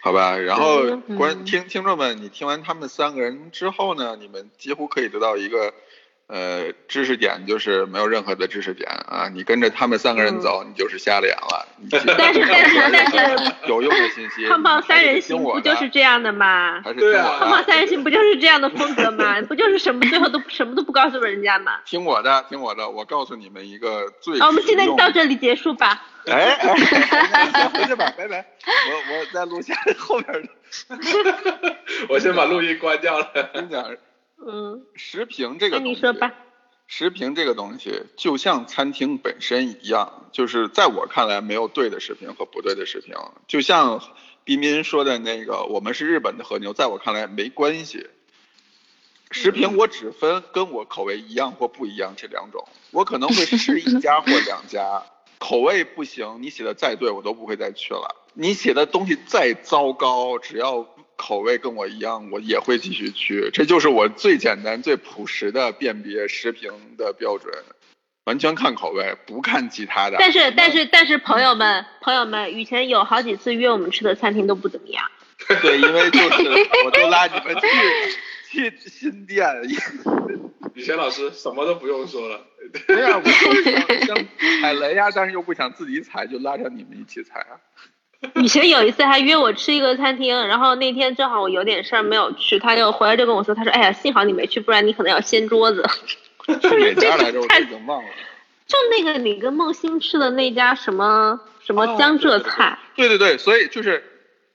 [0.00, 0.36] 好吧。
[0.36, 5.74] 然后嗯观听听众们，你听完他们三个人之后呢，你们几乎可以得到一个
[6.28, 9.28] 呃知识点，就是没有任何的知识点啊。
[9.32, 11.66] 你跟着他们三个人走，你就是瞎了眼了。
[11.90, 16.80] 但是但是但是，有用的信息，胖胖三人行不就是这样的吗？
[16.84, 19.40] 还是对啊胖胖三人行不就是这样的风格吗？
[19.48, 21.80] 不就是什么最后都什么都不告诉人家吗？
[21.86, 26.02] 听我的，听我的，我告诉你们一个最啊，我们现在到这里结束吧。
[26.26, 28.44] 哎，哎先回去吧，拜拜。
[28.66, 30.48] 我我在录下后边的。
[32.10, 33.26] 我先把录音关掉了。
[33.54, 33.82] 跟你讲，
[34.46, 36.32] 嗯，食评这个那东西，你说吧。
[36.86, 43.14] 食评这个东西就像餐厅本身一样，就是在我看来没有对的食评和不对的食评。
[43.46, 44.02] 就像
[44.44, 48.06] 彬彬说的那个，我们是日本的和牛，在我看来没关系。
[49.30, 55.02] 食评我只分跟我口味一样或不一样这两种，我可能会吃一家或两家，
[55.38, 58.16] 口味不行，你写的再对我都不会再去了。
[58.32, 60.88] 你写的东西再糟糕，只要
[61.18, 63.50] 口味跟我一样，我也会继续去。
[63.52, 67.52] 这就是我最简单、最朴实的辨别食评的标准，
[68.24, 70.16] 完全看口味，不看其他的。
[70.18, 75.04] 但是但是但是，朋友们朋友们，雨前有好几次约我们吃的餐厅都不怎么样。
[75.60, 76.48] 对，因为就是
[76.86, 77.54] 我都拉你们
[78.50, 79.46] 去去新店，
[80.74, 82.40] 雨辰老师什么都不用说了，
[82.86, 84.26] 对呀，我就是想想
[84.60, 87.58] 踩雷呀，但是又不想自己踩，就拉着你们一起踩啊。
[88.34, 95.88] 以前有一次还约我吃一个餐厅，然后那天正好我有点事儿没有去，他就回来就跟我说，他说：“哎呀，幸好你没去，不然你可能要掀桌子。
[96.62, 97.40] 是哪家来着？
[97.40, 98.08] 我已经忘了。”
[98.66, 104.04] 就那个你跟梦欣吃的那家什么什么江浙菜，对对对，所以就是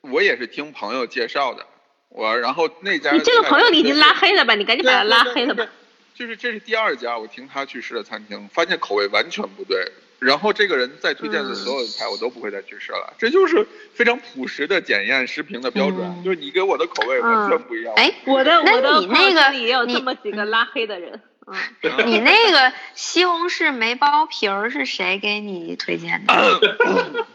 [0.01, 1.65] 我也是听朋友介绍的，
[2.09, 4.55] 我然后那家你这个朋友你已经拉黑了吧？
[4.55, 5.65] 你赶紧把他拉黑了吧。。
[6.13, 9.91] 就是这是第二家我听他去吃的餐厅，发现口味完全不对。
[10.23, 13.13] 然后这个人再推荐的所有的菜，我都不会再去吃了。
[13.17, 17.93] 这就是非常朴实的检验食评的标准，嗯就是你给我的口味完全不一样。
[17.95, 21.55] 哎，我的那我的你那个朋友圈里也有你这么几个拉黑的人，嗯，
[22.05, 26.33] 你那个西红柿没剥皮儿是谁给你推荐的？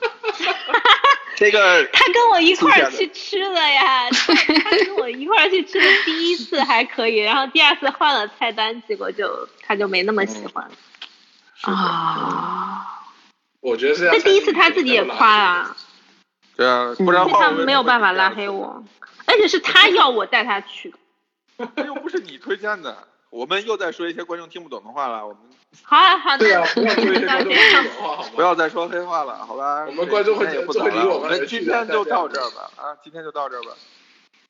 [1.37, 10.73] 这个他跟我一块去吃的呀，他他跟我一块儿去吃的第一次还可以，然后第二次换了菜单，结果就他就没那么喜欢了。
[11.63, 13.03] 啊，
[13.61, 14.05] 我觉得是。
[14.13, 15.77] 那第一次他自己也夸啊，
[16.57, 18.83] 对啊，不然他没有办法拉黑我，
[19.27, 20.99] 而且是他要我带他去的。
[21.77, 22.97] 这 又不是你推荐的。
[23.31, 25.43] 我们又在说一些观众听不懂的话了，我们
[25.83, 28.29] 好啊好的，对啊，不要 说一些观众这样不懂话，好吗？
[28.35, 29.85] 不要再说黑话了，好吧？
[29.87, 32.71] 我们观众会时间也不懂了，会离我我们今天就到这儿吧。
[32.77, 33.73] 啊，今天就到这儿吧。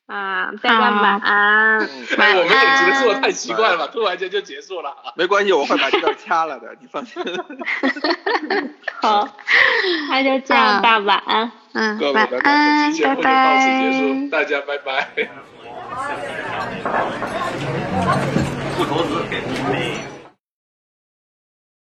[0.09, 1.79] 啊大家晚安。
[1.79, 1.85] 我
[2.17, 4.91] 们也结束了太奇怪了吧 突然间就结束了。
[5.15, 7.23] 没关系我会把这个掐了的 你放心。
[9.01, 9.29] 好。
[10.09, 11.51] 那就这样吧晚安。
[11.73, 11.99] 嗯。
[11.99, 15.09] 各位拜拜本就到此结束大家拜拜。
[18.77, 19.98] 不投资给